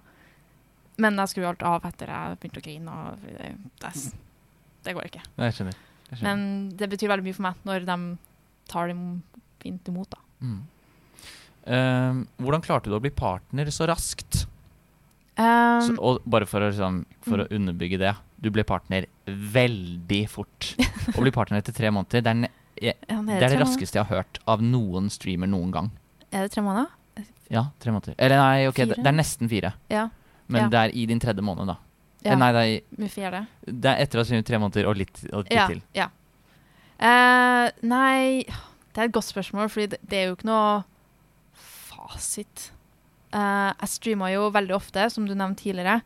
[0.98, 2.94] Men jeg skrur alt av etter jeg begynte å grine.
[2.94, 3.92] Og det, det,
[4.88, 5.22] det går ikke.
[5.38, 5.76] Jeg skjønner.
[6.08, 6.26] Jeg skjønner.
[6.26, 7.98] Men det betyr veldig mye for meg når de
[8.72, 8.96] tar det
[9.62, 10.10] fint imot.
[10.16, 10.20] da.
[10.42, 10.58] Mm.
[11.68, 14.46] Um, hvordan klarte du å bli partner så raskt?
[15.38, 17.54] Um, Så, og bare for, å, liksom, for å Mm.
[17.60, 18.14] underbygge det.
[18.40, 20.74] Du ble partner veldig fort.
[21.16, 23.98] Å bli partner etter tre måneder, det er, ne ja, det, er det det raskeste
[23.98, 25.88] jeg har hørt av noen streamer noen gang.
[26.30, 26.90] Er det tre måneder?
[27.50, 28.14] Ja, tre måneder.
[28.18, 29.72] Eller nei, ok, det, det er nesten fire.
[29.90, 30.04] Ja.
[30.48, 30.68] Men Ja.
[30.68, 31.76] det er i din tredje måned, da.
[32.24, 32.32] ja.
[32.32, 33.46] Eh, Nei, det er, i, fjerde?
[33.66, 35.66] det er etter å ha streamet tre måneder og litt, og litt Ja.
[35.68, 35.82] til.
[35.94, 36.08] ja.
[37.00, 38.42] Uh, nei,
[38.92, 40.84] det er et godt spørsmål, fordi det, det er jo ikke noe
[41.54, 42.70] fasit.
[43.32, 46.00] Uh, jeg streamer jo veldig ofte, som du nevnte tidligere.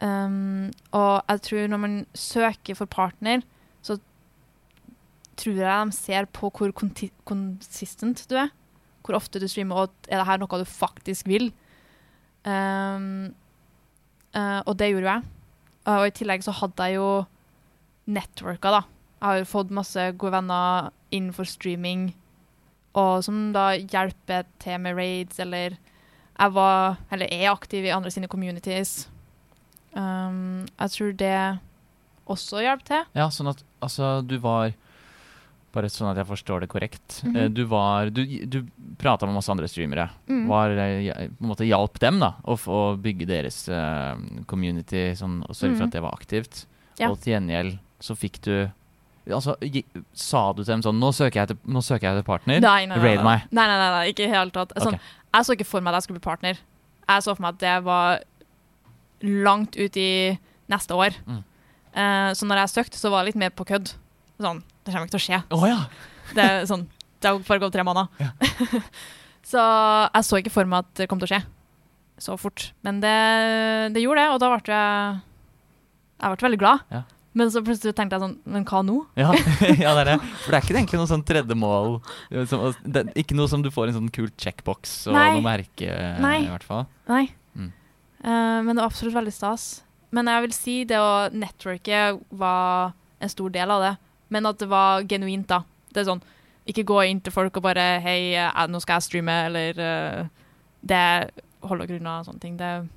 [0.00, 3.42] Um, og jeg tror når man søker for partner,
[3.84, 3.98] så
[5.40, 6.72] tror jeg de ser på hvor
[7.26, 8.50] consistent du er.
[9.06, 11.50] Hvor ofte du streamer, og er det her noe du faktisk vil.
[12.46, 13.34] Um,
[14.36, 15.32] uh, og det gjorde jeg.
[15.90, 17.08] Og i tillegg så hadde jeg jo
[18.06, 18.82] networka, da.
[19.16, 22.10] Jeg har jo fått masse gode venner innenfor streaming,
[22.96, 25.76] og som da hjelper til med raids, eller
[26.36, 29.08] jeg var, eller er aktiv i andre sine communities.
[29.96, 31.38] Um, jeg tror det
[32.26, 33.06] også hjelper til.
[33.16, 34.74] Ja, sånn at altså du var
[35.76, 37.20] Bare sånn at jeg forstår det korrekt.
[37.24, 37.54] Mm -hmm.
[37.54, 38.66] Du var Du, du
[38.98, 40.08] prata med masse andre streamere.
[40.28, 40.46] Mm.
[40.48, 44.16] Var, eh, på en måte hjalp dem da å å bygge deres uh,
[44.46, 45.88] community sånn, og sørge for Mhm.
[45.88, 46.66] at det var aktivt.
[46.98, 47.10] Ja.
[47.10, 48.70] Og til gjengjeld så fikk du
[49.28, 49.56] Altså,
[50.14, 52.60] sa du til dem sånn Nå søker jeg til, søker jeg til partner.
[52.60, 53.42] Nei, nei, nei, Raid meg.
[53.50, 54.72] Nei, nei, nei, nei, ikke i det hele tatt.
[54.76, 55.00] Sånn, okay.
[55.34, 56.56] Jeg så ikke for meg at jeg skulle bli partner.
[57.08, 58.20] Jeg så for meg at det var
[59.22, 60.38] langt ut i
[60.70, 61.16] neste år.
[61.26, 61.42] Mm.
[61.96, 63.94] Uh, så når jeg søkte, så var det litt mer på kødd.
[64.38, 65.42] Sånn, det kommer ikke til å skje.
[65.52, 65.80] Oh, ja!
[66.36, 66.86] Det er sånn,
[67.20, 68.08] det har bare gått tre måneder.
[68.22, 68.80] Ja.
[69.50, 69.62] så
[70.14, 71.42] jeg så ikke for meg at det kom til å skje
[72.22, 72.70] så fort.
[72.86, 73.16] Men det,
[73.92, 75.20] det gjorde det, og da ble jeg
[76.16, 76.84] Jeg ble veldig glad.
[76.92, 77.02] Ja.
[77.36, 79.00] Men så plutselig tenkte jeg sånn Men hva nå?
[79.20, 79.32] Ja,
[79.84, 80.18] ja, det er det.
[80.44, 81.98] For det er ikke egentlig noe sånn tredjemål
[83.20, 85.28] Ikke noe som du får en sånn kul checkbox og Nei.
[85.36, 86.38] noe merke, Nei.
[86.46, 86.86] i hvert fall.
[87.10, 87.26] Nei.
[87.56, 87.72] Mm.
[88.24, 89.66] Uh, men det var absolutt veldig stas.
[90.16, 92.06] Men jeg vil si det å networke
[92.40, 93.92] var en stor del av det.
[94.32, 95.62] Men at det var genuint, da.
[95.92, 96.24] Det er sånn
[96.66, 100.26] Ikke gå inn til folk og bare 'Hei, eh, nå skal jeg streame', eller eh,
[100.82, 101.30] Det
[101.62, 102.56] holder grunna og sånne ting.
[102.56, 102.88] Det,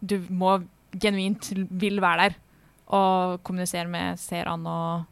[0.00, 0.62] du må
[0.98, 2.34] genuint vil være der
[2.92, 5.04] og kommunisere med seerne og,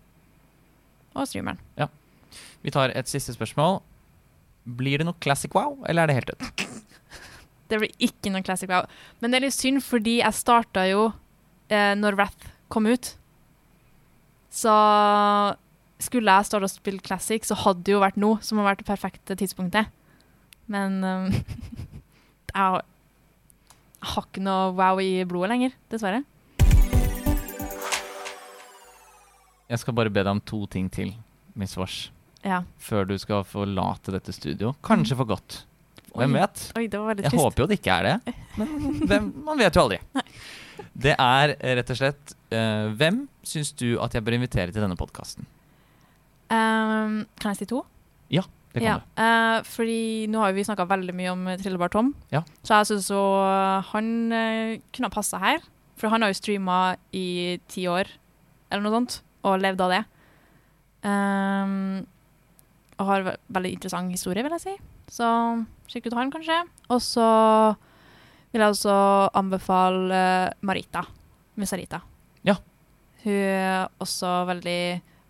[1.14, 1.58] og streameren.
[2.62, 3.80] Vi tar et siste spørsmål.
[4.64, 6.66] Blir det noe classic wow, eller er det helt dødt?
[7.70, 8.88] Det blir ikke noe Classic Wow.
[9.22, 11.10] Men det er litt synd, fordi jeg starta jo
[11.70, 13.12] eh, når Wrath kom ut.
[14.50, 14.74] Så
[16.02, 18.82] skulle jeg starte å spille Classic, så hadde det jo vært nå som har vært
[18.82, 19.90] det perfekte tidspunktet.
[20.70, 21.28] Men um,
[22.50, 22.84] jeg, har,
[24.02, 26.24] ikke noe wow i blodet lenger, dessverre.
[29.70, 31.14] Jeg skal bare be deg om to ting til,
[31.54, 32.08] Miss Vars.
[32.40, 32.62] Ja.
[32.80, 34.72] før du skal forlate dette studio.
[34.80, 35.58] Kanskje for godt.
[36.16, 36.62] Hvem vet?
[36.72, 39.76] Oi, det var veldig Jeg håper jo det ikke er det, men hvem, man vet
[39.76, 40.00] jo aldri.
[40.94, 44.82] Det er eh, rett og slett uh, Hvem syns du at jeg bør invitere til
[44.84, 45.48] denne podkasten?
[46.50, 47.84] Um, kan jeg si to?
[48.30, 48.42] Ja,
[48.74, 49.22] Det kan ja, du.
[49.22, 50.00] Uh, fordi
[50.30, 52.14] nå har vi snakka veldig mye om Trillebar Tom.
[52.34, 52.42] Ja.
[52.66, 53.20] Så jeg syns jo
[53.92, 55.62] han uh, kunne ha passa her.
[56.00, 58.08] For han har jo streama i ti år,
[58.72, 60.00] eller noe sånt, og levd av det.
[61.04, 62.00] Um,
[63.00, 64.74] og har ve veldig interessant historie, vil jeg si.
[65.12, 65.28] Så
[65.90, 66.56] sjekk ut han, kanskje.
[66.92, 67.28] Og så
[68.52, 68.94] vil jeg også
[69.38, 71.04] anbefale eh, Marita.
[71.60, 72.00] Musarita.
[72.46, 72.56] Ja.
[73.24, 74.78] Hun er også veldig,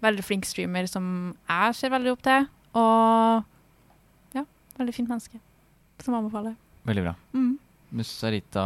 [0.05, 2.47] veldig flink streamer som jeg ser veldig opp til.
[2.79, 3.45] Og
[4.39, 4.45] ja,
[4.79, 5.41] veldig fint menneske.
[6.01, 6.55] Som anbefaler.
[6.89, 7.15] Veldig bra.
[7.37, 7.53] Mm.
[7.99, 8.65] Musarita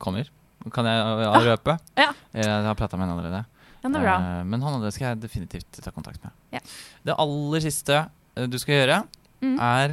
[0.00, 0.30] kommer.
[0.74, 1.78] Kan jeg røpe?
[1.98, 2.10] Ja.
[2.36, 3.44] Jeg har prata med henne allerede.
[3.82, 4.14] Den er bra.
[4.18, 6.34] Eh, men han andre skal jeg definitivt ta kontakt med.
[6.56, 6.62] Ja.
[7.06, 8.00] Det aller siste
[8.36, 9.02] eh, du skal gjøre,
[9.38, 9.52] Mm.
[9.62, 9.92] er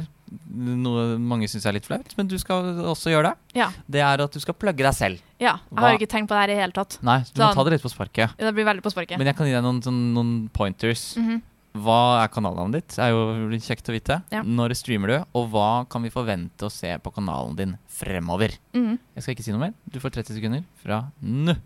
[0.50, 3.58] noe mange syns er litt flaut, men du skal også gjøre det.
[3.60, 3.68] Ja.
[3.88, 5.20] Det er at du skal plugge deg selv.
[5.38, 5.58] ja.
[5.70, 6.98] Jeg har jo ikke tenkt på det her i det hele tatt.
[7.02, 7.54] Nei, du må Sånn.
[7.54, 8.36] ta det litt på sparket.
[8.38, 9.18] Det blir veldig på sparket.
[9.18, 11.16] Men jeg kan gi deg noen, sånn, noen pointers.
[11.20, 11.42] Mhm.
[11.76, 12.94] Hva er kanalnavnet ditt?
[12.96, 14.22] Det er jo kjekt å vite.
[14.32, 14.40] Ja.
[14.42, 18.56] Når streamer du, og hva kan vi forvente å se på kanalen din fremover?
[18.72, 18.98] Mhm.
[19.14, 19.74] Jeg skal ikke si noe mer.
[19.90, 21.56] Du får 30 sekunder fra nå.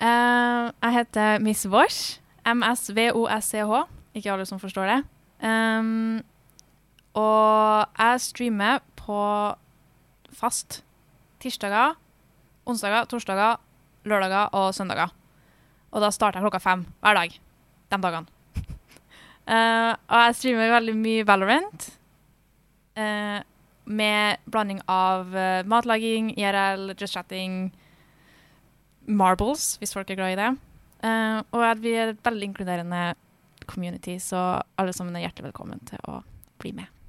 [0.00, 2.18] Eh, jeg heter Miss Vosh.
[2.46, 3.80] M-s-v-o-s-c-h.
[4.16, 4.98] Ikke alle som forstår det.
[5.44, 6.22] Um,
[7.18, 9.20] og jeg streamer på
[10.36, 10.82] fast
[11.42, 11.96] tirsdager,
[12.68, 13.58] onsdager, torsdager,
[14.04, 15.10] lørdager og søndager.
[15.90, 17.38] Og da starter jeg klokka fem hver dag.
[17.90, 18.26] De dagene.
[19.50, 21.88] uh, og jeg streamer veldig mye Valorant.
[22.96, 23.40] Uh,
[23.90, 27.72] med blanding av uh, matlaging, IRL, just chatting,
[29.06, 30.50] marbles, hvis folk er glad i det.
[31.50, 33.14] Og vi er et veldig inkluderende
[33.66, 36.20] community, så alle sammen er hjertelig velkommen til å
[36.60, 36.99] bli med.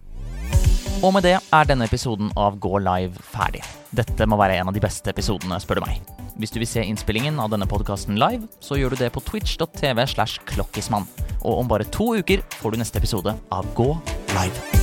[1.02, 3.64] Og med det er denne episoden av Gå live ferdig.
[3.96, 6.04] Dette må være en av de beste episodene, spør du meg.
[6.42, 10.06] Hvis du vil se innspillingen av denne podkasten live, så gjør du det på twitch.tv
[10.14, 11.10] slash klokkismann.
[11.42, 13.90] Og om bare to uker får du neste episode av Gå
[14.36, 14.81] live.